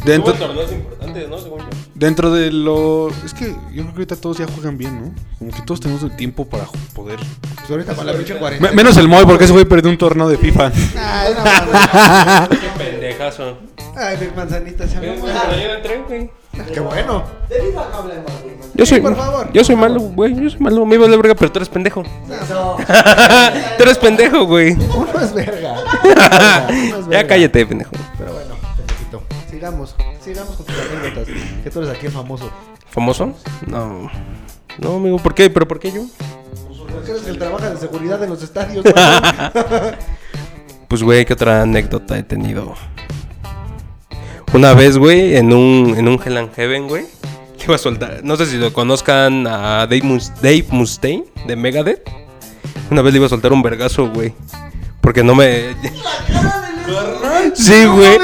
[0.05, 1.39] dentro, torneos importantes, ¿no?
[1.39, 1.67] Según yo.
[2.01, 3.09] Dentro de lo...
[3.25, 5.13] Es que yo creo que ahorita todos ya juegan bien, ¿no?
[5.39, 7.21] Como que todos tenemos el tiempo para poder...
[7.57, 8.67] Pues ahorita con la pinche 40.
[8.71, 10.73] Me- menos el Moy, porque ese güey perdió un torneo de FIFA.
[10.99, 12.59] Ay, no mames.
[12.59, 13.59] Qué pendejazo.
[13.97, 16.31] Ay, mi manzanita se me güey, pero yo entré, güey.
[16.73, 17.23] Qué bueno.
[17.49, 18.55] De FIFA no hablemos, güey.
[18.75, 19.53] Yo soy, por favor.
[19.53, 20.35] yo soy malo, güey.
[20.35, 20.87] Yo soy malo.
[20.87, 22.03] Me iba a la verga, pero tú eres pendejo.
[22.03, 22.77] Eso.
[23.77, 24.73] tú eres pendejo, güey.
[24.73, 25.75] Uno es verga.
[26.71, 27.91] Uno es ya cállate, pendejo.
[28.19, 28.55] Pero bueno.
[29.61, 29.95] Sigamos.
[30.25, 31.27] Sigamos con tus anécdotas.
[31.63, 32.51] Que tú eres aquí el famoso.
[32.89, 33.35] ¿Famoso?
[33.67, 34.11] No.
[34.79, 35.51] No, amigo, ¿por qué?
[35.51, 36.01] ¿Pero por qué yo?
[36.91, 38.85] Porque eres el trabaja de seguridad de los estadios.
[40.89, 42.75] Pues, güey, ¿qué otra anécdota he tenido?
[44.53, 47.05] Una vez, güey, en un, en un Hell and Heaven, güey,
[47.57, 48.23] que iba a soltar.
[48.25, 52.11] No sé si lo conozcan a Dave, Mus- Dave Mustaine de Megadeth.
[52.91, 54.35] Una vez le iba a soltar un vergazo, güey.
[55.01, 55.77] Porque no me.
[57.55, 58.19] sí, güey.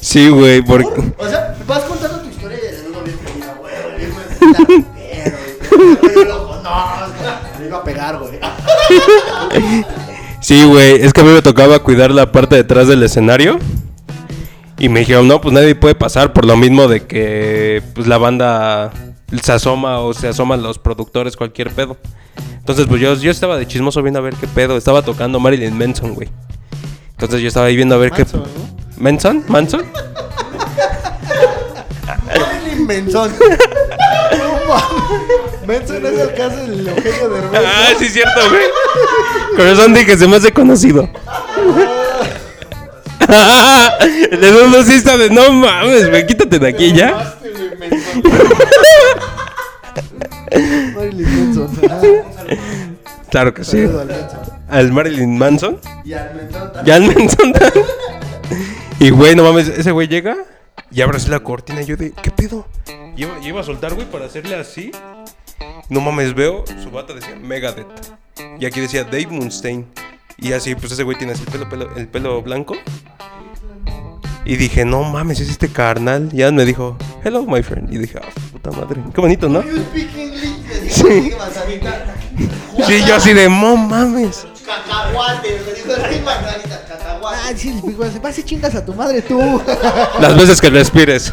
[0.00, 1.12] Sí, güey, porque.
[1.18, 3.74] O sea, vas contando tu historia y el uno bien feliz, güey.
[3.74, 5.36] El viejo es un pero,
[6.00, 6.14] güey.
[6.14, 7.14] Yo lo conozco.
[7.58, 8.38] Me iba a pegar, güey.
[10.40, 13.58] Sí, güey, es que a mí me tocaba cuidar la parte de atrás del escenario.
[14.78, 18.18] Y me dijeron, no, pues nadie puede pasar por lo mismo de que pues la
[18.18, 18.92] banda
[19.42, 21.96] se asoma o se asoman los productores, cualquier pedo.
[22.58, 24.76] Entonces, pues yo, yo estaba de chismoso viendo a ver qué pedo.
[24.76, 26.28] Estaba tocando Marilyn Manson, güey.
[27.12, 28.48] Entonces yo estaba ahí viendo a ver Manson, qué...
[28.48, 28.85] ¿no?
[28.98, 29.44] ¿Manson?
[29.48, 29.84] ¿Manson?
[32.26, 33.32] Marilyn Manson.
[35.66, 37.60] Manson es el caso del Eugenio Derbez.
[37.64, 38.62] Ah, sí es cierto, güey.
[39.56, 41.08] Con razón dije, se me hace conocido.
[44.30, 47.34] De uno sí está de, no mames, güey, quítate de aquí ya.
[50.94, 51.68] Marilyn Manson.
[53.30, 53.84] Claro que sí.
[54.68, 55.80] Al Marilyn Manson.
[56.04, 56.84] Y al Manson también.
[56.86, 57.52] Ya al Manson.
[58.98, 60.36] Y güey, no mames, ese güey llega
[60.90, 61.82] y abre así la cortina.
[61.82, 62.66] Y yo de, ¿qué pedo?
[63.16, 64.90] Y iba, y iba a soltar, güey, para hacerle así.
[65.88, 67.86] No mames, veo, su bata decía Megadeth.
[68.58, 69.86] Y aquí decía Dave Mustaine.
[70.38, 72.74] Y así, pues ese güey tiene así el pelo, pelo- el pelo blanco.
[74.44, 76.30] Y dije, no mames, es este carnal.
[76.32, 77.92] Y me dijo, hello, my friend.
[77.92, 79.02] Y dije, ah, puta madre.
[79.14, 79.62] Qué bonito, ¿no?
[80.88, 81.32] Sí.
[82.86, 84.46] Sí, yo así de, no mames.
[84.66, 85.48] Cacahuate.
[85.48, 86.84] Le digo, ¿qué manzanita?
[86.88, 87.38] Cacahuate.
[87.44, 87.80] Ah, sí,
[88.22, 89.62] vas y chingas a tu madre tú.
[90.20, 91.32] Las veces que respires.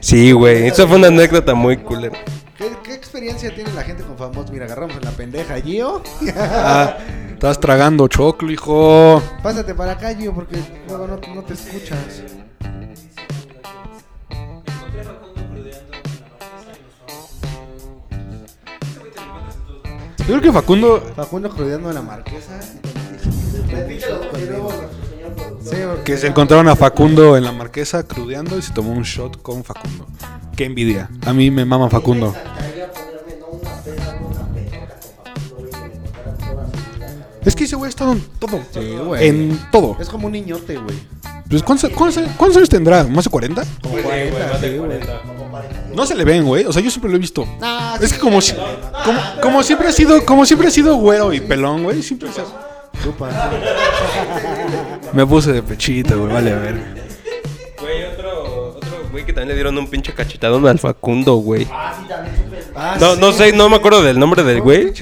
[0.00, 0.66] Sí, güey.
[0.66, 2.18] Eso fue una anécdota muy culera.
[2.56, 4.50] ¿Qué, qué experiencia tiene la gente con famosos?
[4.50, 6.02] Mira, agarramos en la pendeja, Gio.
[6.36, 6.96] Ah,
[7.32, 9.22] estás tragando choclo, hijo.
[9.42, 10.56] Pásate para acá, Gio, porque
[10.88, 11.98] luego no, no te escuchas.
[20.20, 21.00] Yo creo que Facundo.
[21.16, 22.60] Facundo crudeando en la marquesa.
[25.62, 29.40] Sí, Que se encontraron a Facundo en la marquesa crudeando y se tomó un shot
[29.42, 30.06] con Facundo.
[30.56, 31.08] Qué envidia.
[31.26, 32.34] A mí me mama Facundo.
[37.44, 38.60] Es que ese güey ha estado en todo.
[38.72, 39.26] Sí, güey.
[39.28, 39.96] En todo.
[39.98, 40.96] Es como un niñote, güey.
[41.50, 43.04] Pues, ¿cuántos, cuántos- cuántos años tendrá?
[43.04, 43.64] ¿Más de 40?
[43.82, 44.78] Como Pues sí, güey, 40, más de güey.
[45.00, 45.22] 40.
[45.22, 46.64] Como 40 No se le ven, güey.
[46.64, 47.44] O sea, yo siempre lo he visto.
[47.60, 48.54] Nah, es sí, que como, si-
[49.04, 52.02] como, como siempre ha sido, como siempre ha sido güero y pelón, güey.
[52.02, 52.42] Siempre se...
[55.12, 56.32] Me puse de pechito, güey.
[56.32, 56.74] Vale, a ver.
[57.80, 61.66] Güey, otro, otro güey que también le dieron un pinche cachetadón al Facundo, güey.
[62.76, 63.20] Ah, No, sí.
[63.20, 64.92] no sé, no me acuerdo del nombre del güey.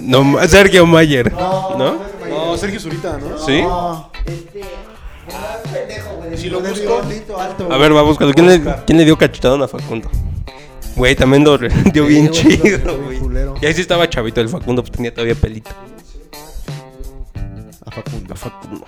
[0.00, 1.32] No, Sergio Mayer.
[1.32, 1.98] ¿No?
[2.28, 3.38] No, Sergio Zurita, ¿no?
[3.38, 3.62] ¿Sí?
[6.36, 7.02] Si lo Con el busco.
[7.02, 7.72] bigotito alto.
[7.72, 8.34] A ver, va a buscarlo.
[8.34, 10.10] ¿Quién le, quién le dio cachetadón a Facundo?
[10.96, 11.58] Güey, también lo
[11.92, 13.20] dio bien chido, güey.
[13.60, 15.70] Y ahí sí estaba chavito el Facundo, pues tenía todavía pelito.
[17.86, 18.34] A Facundo.
[18.34, 18.86] A Facundo.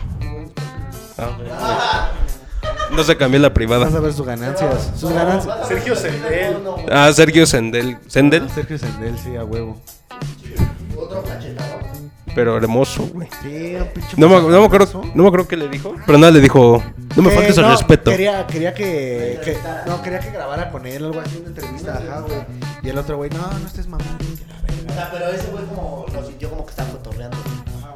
[1.19, 2.11] Ah.
[2.93, 3.87] No se cambió la privada.
[3.87, 4.93] Vas a ver sus ganancias.
[4.97, 5.67] Sus ganancias.
[5.67, 6.57] Sergio Sendel.
[6.91, 7.99] Ah, Sergio Sendel.
[8.07, 8.49] ¿Sendel?
[8.51, 9.81] Sergio Sendel, sí, a huevo.
[12.37, 13.27] Pero hermoso, güey.
[13.43, 15.95] Sí, un pinche No me, no me acuerdo, no me acuerdo qué le dijo.
[16.07, 16.83] Pero nada, le dijo,
[17.17, 18.11] no me Eh, faltes el no, respeto.
[18.11, 22.21] Quería, quería que, que- No, quería que grabara con él, algo así, una entrevista, ajá,
[22.21, 22.39] güey.
[22.83, 24.23] Y el otro güey, no, no estés mamando.
[24.89, 27.37] O sea, pero ese güey como lo sintió como que estaba cotorreando.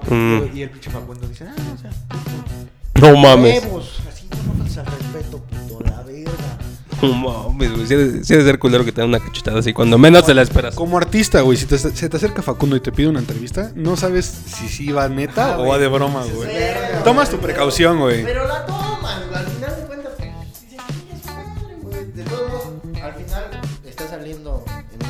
[0.09, 1.91] Mm, Y el pinche Facundo dice, ah, o sea,
[2.95, 3.63] no mames.
[3.63, 4.01] huevos.
[4.09, 6.31] Así no me faltes al respeto, puto, la verga.
[7.03, 7.15] No
[7.49, 7.87] mames, güey.
[7.87, 9.73] Sí, sí debe ser culero que te den una cachetada así.
[9.73, 10.75] Cuando menos te la esperas.
[10.75, 13.97] Como artista, güey, si te, se te acerca Facundo y te pide una entrevista, no
[13.97, 16.49] sabes si sí va neta o va de broma, güey.
[17.05, 18.25] Tomas tu precaución, güey.
[18.25, 20.13] Pero la toman, güey, al final de cuentas.
[20.19, 20.35] Dices,
[20.69, 20.85] "Chinga
[21.23, 22.05] su madre, güey".
[22.13, 23.45] De todos modos, al final
[23.87, 25.09] está saliendo en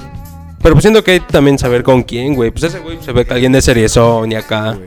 [0.63, 2.51] Pero pues siento que hay también saber con quién, güey.
[2.51, 4.79] Pues ese güey se ve que alguien es seriezón y acá.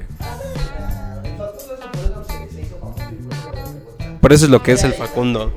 [4.21, 5.51] Por eso es lo que es el Facundo.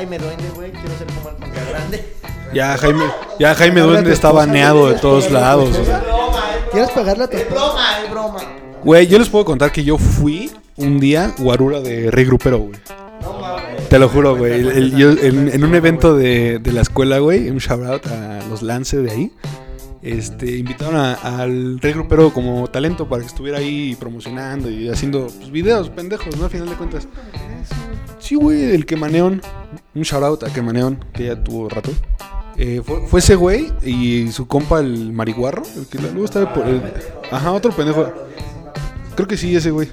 [0.00, 0.72] Jaime Duende, güey.
[0.72, 2.04] Quiero ser como el Conca Grande.
[2.54, 3.04] Ya Jaime,
[3.38, 5.76] ya Jaime Duende está baneado de todos lados.
[5.78, 6.02] o sea.
[6.72, 7.60] ¿Quieres pagarle a tu Es esposa?
[7.66, 8.38] broma, es broma.
[8.82, 12.80] Güey, yo les puedo contar que yo fui un día guarura de Rey Grupero, güey.
[13.90, 14.52] Te lo juro, güey.
[14.54, 18.06] El- el- yo- en, en un evento de, de la escuela, güey, un shout out
[18.06, 19.32] a los Lance de ahí.
[20.02, 25.26] Este, invitaron a- al Rey Grupero como talento para que estuviera ahí promocionando y haciendo
[25.26, 26.46] pues, videos pendejos, ¿no?
[26.46, 27.06] A final de cuentas.
[28.30, 29.42] Sí, güey, el Quemaneón.
[29.92, 31.90] Un shout out a Quemaneón, que ya tuvo rato.
[32.56, 35.64] Eh, fue, ese güey y su compa, el marihuarro.
[35.76, 36.64] El que luego estaba por.
[36.68, 36.80] el-
[37.28, 38.06] ajá, otro pendejo.
[39.16, 39.88] Creo que sí, ese güey.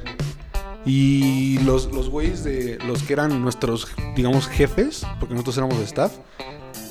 [0.85, 6.11] Y los, los güeyes de los que eran nuestros, digamos, jefes, porque nosotros éramos staff,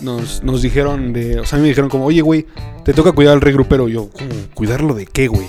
[0.01, 1.39] nos, nos dijeron de.
[1.39, 2.45] O sea, a mí me dijeron como, oye, güey,
[2.85, 3.87] te toca cuidar al regrupero.
[3.89, 4.31] Yo, ¿cómo?
[4.53, 5.47] ¿Cuidarlo de qué, güey?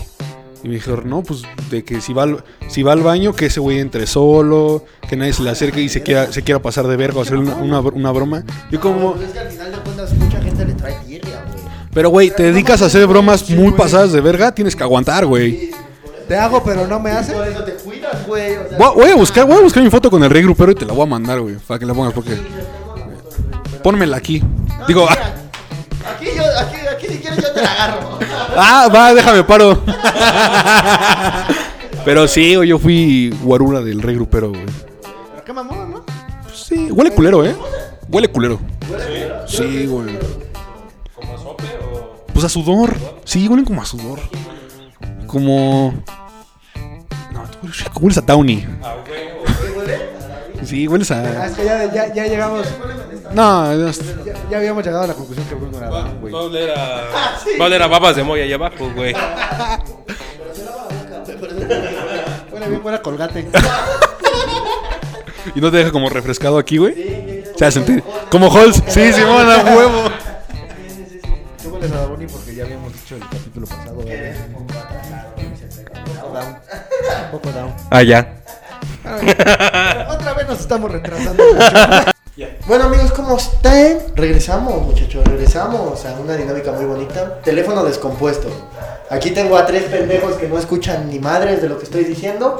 [0.63, 3.45] Y me dijeron, no, pues de que si va al, si va al baño, que
[3.45, 6.87] ese güey entre solo, que nadie se le acerque y se quiera, se quiera pasar
[6.87, 8.43] de verga o hacer una, una, una broma.
[8.71, 11.63] Yo como, Pues es que al final de cuentas mucha gente le trae tierra, güey.
[11.93, 15.71] pero güey, te dedicas a hacer bromas muy pasadas de verga, tienes que aguantar, güey.
[16.27, 17.31] Te hago, pero no me hace.
[17.31, 18.57] Por eso te cuidas, güey.
[18.57, 20.71] O sea, Voy, voy a buscar, voy a buscar mi foto con el rey grupero
[20.73, 22.35] y te la voy a mandar, güey, para que la pongas porque
[23.83, 24.43] pónmela aquí.
[24.87, 25.15] Digo, ah,
[27.07, 28.19] si quieres yo te la agarro.
[28.55, 29.81] ah, va, déjame paro.
[32.05, 34.65] Pero sí, güey, yo fui guarura del rey grupero, güey.
[35.01, 36.05] Pero qué mamón, ¿no?
[36.43, 37.55] Pues sí, huele culero, ¿eh?
[38.09, 38.59] Huele culero.
[39.47, 40.17] Sí, güey.
[41.13, 42.25] ¿Como a sope o.?
[42.33, 42.95] Pues a sudor.
[43.25, 44.19] Sí, huelen como a sudor.
[45.25, 45.93] Como.
[47.33, 48.65] No, tú hueles rico, hueles a Towny.
[48.83, 49.43] A huevo.
[50.65, 51.45] Sí, hueles Ah, a.
[51.47, 52.67] es que ya, ya, ya llegamos.
[53.33, 56.33] No, no, Ya, ya habíamos llegado a la conclusión que Bruno era Down, güey.
[56.33, 56.75] Va a oler a.
[57.59, 59.13] Va a oler a babas de moya allá abajo, güey.
[62.51, 63.41] Huele bien buena colgate.
[65.55, 67.43] y no te deja como refrescado aquí, güey.
[67.55, 68.03] Se hace sentir.
[68.29, 68.83] Como Halls.
[68.87, 70.09] Sí, Simón, a huevo.
[71.63, 73.95] Tú hueles a Bonnie porque ya habíamos dicho el capítulo pasado.
[73.95, 74.07] poco
[76.33, 76.57] down.
[77.25, 77.73] Un poco down.
[77.91, 78.36] Ah, ya.
[80.09, 81.43] Otra vez nos estamos retrasando.
[82.67, 83.97] Bueno amigos, ¿cómo están?
[84.15, 87.39] Regresamos muchachos, regresamos a una dinámica muy bonita.
[87.41, 88.49] Teléfono descompuesto.
[89.09, 92.59] Aquí tengo a tres pendejos que no escuchan ni madres de lo que estoy diciendo.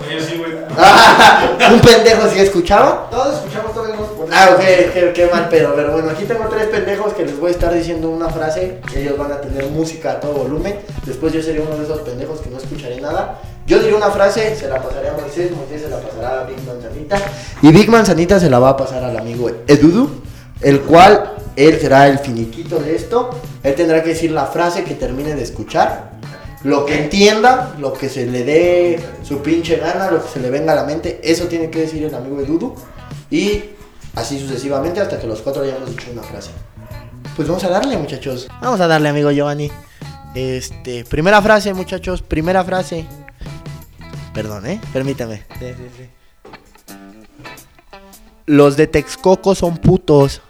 [0.77, 3.09] Ah, un pendejo sí escuchaba.
[3.11, 4.59] Todos escuchamos, todos vemos por Ah, ok,
[4.93, 5.73] qué, qué mal pedo.
[5.75, 8.79] Pero bueno, aquí tengo tres pendejos que les voy a estar diciendo una frase.
[8.95, 10.79] Ellos van a tener música a todo volumen.
[11.05, 13.41] Después yo seré uno de esos pendejos que no escucharé nada.
[13.67, 16.57] Yo diré una frase, se la pasaré a Moisés, Moisés se la pasará a Big
[16.65, 17.21] Manzanita.
[17.61, 20.09] Y Big Manzanita se la va a pasar al amigo Edudu,
[20.61, 23.29] el cual él será el finiquito de esto.
[23.63, 26.11] Él tendrá que decir la frase que termine de escuchar.
[26.63, 30.49] Lo que entienda, lo que se le dé su pinche gana, lo que se le
[30.49, 32.73] venga a la mente, eso tiene que decir el amigo Edudu.
[33.29, 33.63] Y
[34.15, 36.51] así sucesivamente hasta que los cuatro hayamos dicho una frase.
[37.35, 38.47] Pues vamos a darle, muchachos.
[38.61, 39.69] Vamos a darle, amigo Giovanni.
[40.35, 43.05] Este, primera frase, muchachos, primera frase.
[44.37, 44.79] Perdón, ¿eh?
[44.93, 45.41] Permítame.
[48.45, 50.43] Los de Texcoco son putos.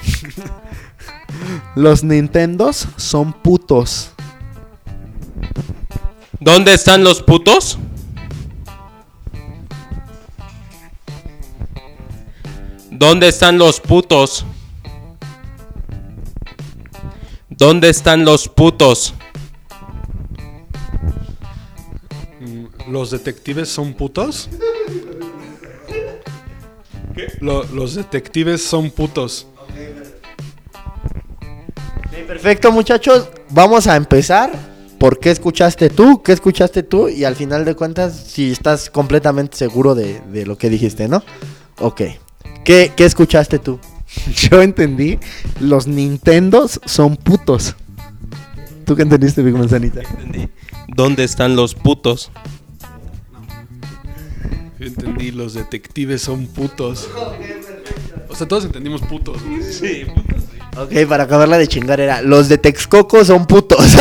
[1.74, 4.12] Los Nintendos son putos.
[6.40, 7.76] ¿Dónde están los putos?
[12.90, 14.46] ¿Dónde están los putos?
[17.56, 19.14] ¿Dónde están los putos?
[22.88, 24.48] ¿Los detectives son putos?
[27.40, 29.46] Lo- los detectives son putos.
[32.26, 33.28] Perfecto, muchachos.
[33.50, 34.50] Vamos a empezar.
[34.98, 36.22] ¿Por qué escuchaste tú?
[36.22, 37.08] ¿Qué escuchaste tú?
[37.08, 41.22] Y al final de cuentas, si estás completamente seguro de, de lo que dijiste, ¿no?
[41.80, 42.02] Ok.
[42.64, 43.78] ¿Qué, qué escuchaste tú?
[44.34, 45.18] Yo entendí,
[45.60, 47.76] los Nintendos son putos.
[48.84, 50.02] ¿Tú qué entendiste, Big Manzanita?
[50.88, 52.30] ¿Dónde están los putos?
[54.78, 57.08] Yo entendí, los detectives son putos.
[58.28, 59.42] O sea, todos entendimos putos.
[59.42, 60.06] güey.
[60.76, 63.78] Ok, para acabarla de chingar era, los de Texcoco son putos.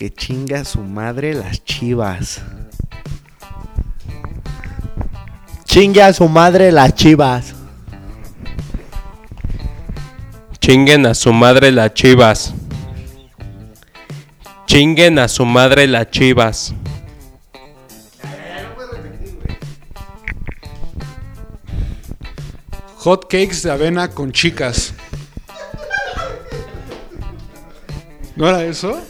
[0.00, 2.40] Que chinga su madre las chivas.
[5.72, 7.54] Chingue a su madre las chivas.
[10.58, 12.52] Chinguen a su madre las chivas.
[14.66, 16.74] Chinguen a su madre las chivas.
[22.96, 24.92] Hot cakes de avena con chicas.
[28.34, 29.00] ¿No era eso?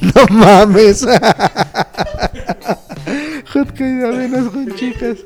[0.14, 1.06] No mames.
[3.58, 5.18] Hot de avenas con chicas.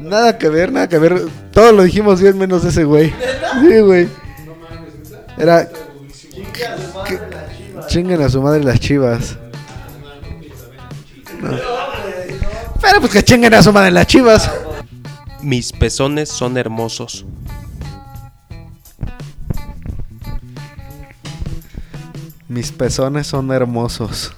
[0.00, 1.26] Nada que ver, nada que ver.
[1.50, 3.12] Todos lo dijimos bien menos ese güey.
[3.62, 4.08] Sí, güey.
[5.38, 5.68] Era.
[7.88, 9.38] Chinguen a su madre las chivas.
[11.40, 11.56] No.
[12.82, 14.50] Pero pues que chinguen a su madre las chivas.
[15.42, 17.24] Mis pezones son hermosos.
[22.48, 24.34] Mis pezones son hermosos.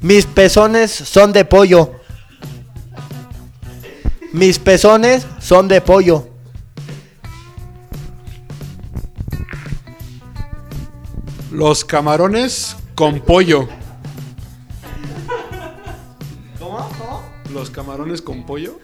[0.00, 1.92] Mis pezones son de pollo.
[4.32, 6.28] Mis pezones son de pollo.
[11.50, 13.66] Los camarones con pollo.
[17.52, 18.78] Los camarones con pollo.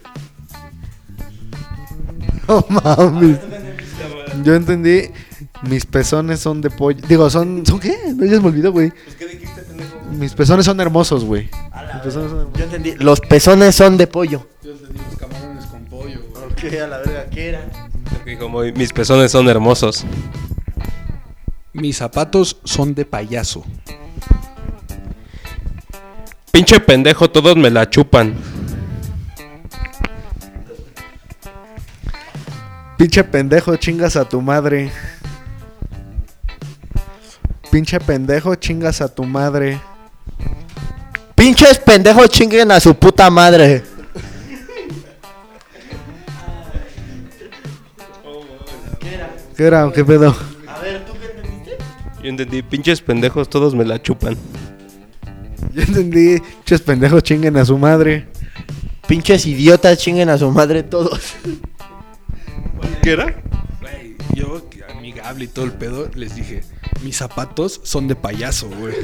[2.48, 3.38] No mames.
[4.42, 5.10] Yo entendí.
[5.62, 7.00] Mis pezones son de pollo.
[7.06, 7.64] Digo, son.
[7.64, 7.96] ¿Son qué?
[8.16, 8.92] No, ya se me olvidó, güey.
[10.12, 11.44] Mis pezones son hermosos, güey.
[11.44, 12.58] Mis pezones son hermosos.
[12.58, 12.94] Yo entendí.
[12.96, 14.46] Los pezones son de pollo.
[14.62, 16.20] Yo entendí los camarones con pollo.
[16.56, 17.68] ¿Qué a la verga qué era?
[18.24, 20.04] Dijo muy, Mis pezones son hermosos.
[21.72, 23.64] Mis zapatos son de payaso.
[26.52, 28.34] Pinche pendejo, todos me la chupan.
[32.98, 34.92] Pinche pendejo, chingas a tu madre.
[37.70, 39.80] Pinche pendejo, chingas a tu madre.
[41.42, 43.82] Pinches pendejos chinguen a su puta madre.
[49.56, 49.90] ¿Qué era?
[49.92, 50.36] ¿Qué pedo?
[52.22, 54.36] Yo entendí, pinches pendejos, todos me la chupan.
[55.72, 56.38] Yo entendí.
[56.38, 58.28] Pinches pendejos, chinguen a su madre.
[59.08, 61.34] Pinches idiotas chinguen a su madre todos.
[63.02, 63.42] ¿Qué era?
[63.80, 64.62] Güey, yo,
[64.96, 66.62] amigable y todo el pedo, les dije,
[67.02, 68.94] mis zapatos son de payaso, güey.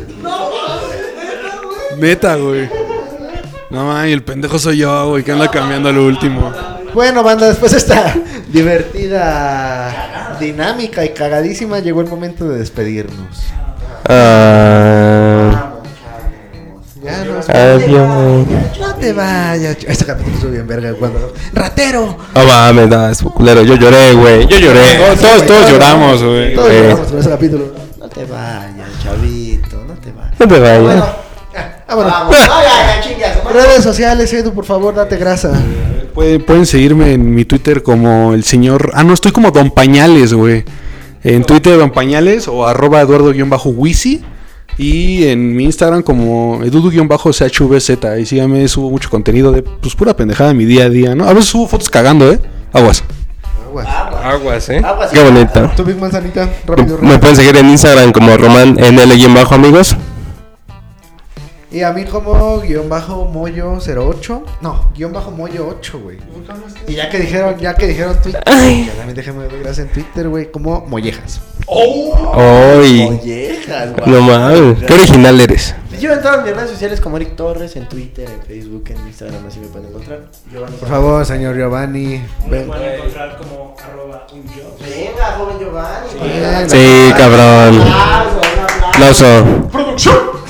[1.97, 2.69] Neta, güey.
[3.71, 6.53] No mames, el pendejo soy yo, güey, que anda cambiando lo último.
[6.95, 8.15] Bueno, banda, después de esta
[8.49, 13.45] divertida dinámica y cagadísima, llegó el momento de despedirnos.
[14.09, 15.73] Ah,
[17.03, 18.47] Ya nos adiós.
[18.81, 19.77] No te vayas.
[19.87, 21.33] Este capítulo estuvo bien verga cuando.
[21.53, 22.17] ¡Ratero!
[22.35, 23.63] No mames, no, es culero.
[23.63, 24.47] Yo lloré, güey.
[24.47, 24.97] Yo lloré.
[24.97, 26.55] Todos, todos, todos lloramos, güey.
[26.55, 26.83] Todos güey.
[26.83, 27.73] lloramos con ese capítulo.
[27.99, 30.41] No te vayas, chavito, no te vayas.
[30.41, 31.05] No te vayas.
[31.89, 32.13] Vámonos.
[33.53, 35.53] Redes sociales, Edu, por favor, date grasa.
[36.15, 38.93] Pueden, pueden seguirme en mi Twitter como el señor.
[38.95, 40.65] Ah, no, estoy como Don Pañales, güey.
[41.25, 44.23] En Twitter Don Pañales o arroba Eduardo-Wisi.
[44.77, 48.05] Y en mi Instagram como edudu-chvz.
[48.09, 51.29] Ahí síganme, subo mucho contenido de pues pura pendejada en mi día a día, ¿no?
[51.29, 52.39] A veces subo fotos cagando, ¿eh?
[52.73, 53.03] Aguas.
[54.23, 54.81] Aguas, eh.
[54.85, 55.11] Aguas.
[55.11, 55.71] Qué bonito.
[55.77, 57.21] Tu Big Manzanita, rápido, Me rápido.
[57.21, 59.97] pueden seguir en Instagram como Román NL-amigos.
[61.71, 64.43] Y a mí como guion bajo moyo 08.
[64.63, 66.19] No, guion bajo moyo 8, güey.
[66.87, 70.29] Y ya que dijeron, ya que dijeron Twitter, ya también déjenme ver gracias en Twitter,
[70.29, 71.43] güey, como mollejas.
[71.69, 73.11] ¡Ay!
[73.11, 74.11] Mollejas, güey.
[74.11, 74.83] No mames.
[74.83, 75.75] Qué original eres.
[76.01, 79.47] Yo en todas mis redes sociales como Eric Torres, en Twitter, en Facebook, en Instagram,
[79.47, 80.21] así me pueden encontrar.
[80.51, 82.23] Giovanni Por favor, señor Giovanni.
[82.49, 84.75] Me pueden encontrar como arroba un yo.
[84.81, 86.09] Venga, joven Giovanni.
[86.23, 86.71] Bien.
[86.71, 87.83] Sí, cabrón.
[87.83, 88.61] Aplauso, un
[88.95, 89.27] aplauso.
[89.67, 90.48] Aplauso.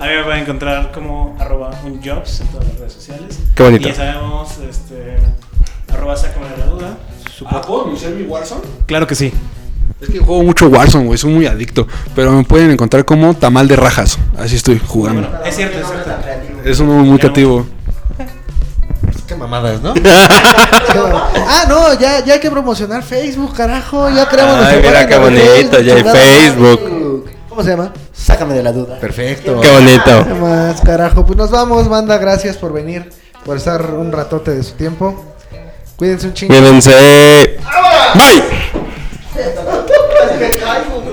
[0.00, 3.38] A mí me pueden encontrar como arroba un jobs en todas las redes sociales.
[3.54, 3.88] Qué bonito.
[3.88, 5.16] Y ya sabemos, este,
[5.92, 6.98] arroba sácame de la duda.
[7.46, 8.62] Ah, ¿Puedo anunciar mi Warzone?
[8.86, 9.32] Claro que sí.
[10.00, 11.18] Es que juego mucho Warzone, güey.
[11.18, 11.86] Soy muy adicto.
[12.14, 14.18] Pero me pueden encontrar como tamal de rajas.
[14.36, 15.22] Así estoy jugando.
[15.22, 16.10] Bueno, es cierto, es cierto.
[16.64, 17.66] Es un nombre muy creativo.
[19.26, 19.94] Qué mamadas, ¿no?
[20.94, 24.10] Ah, no, ya, ya hay que promocionar Facebook, carajo.
[24.10, 27.01] Ya creamos Ay, mira qué de bonito, ya hay Facebook.
[27.52, 27.92] ¿Cómo se llama?
[28.14, 28.98] Sácame de la duda.
[28.98, 29.60] Perfecto.
[29.60, 30.24] Qué bonito.
[30.26, 31.26] ¿Qué más, carajo?
[31.26, 32.16] Pues nos vamos, banda.
[32.16, 33.12] Gracias por venir,
[33.44, 35.22] por estar un ratote de su tiempo.
[35.96, 36.54] Cuídense un chingo.
[36.54, 37.58] Cuídense.
[38.14, 38.42] Bye.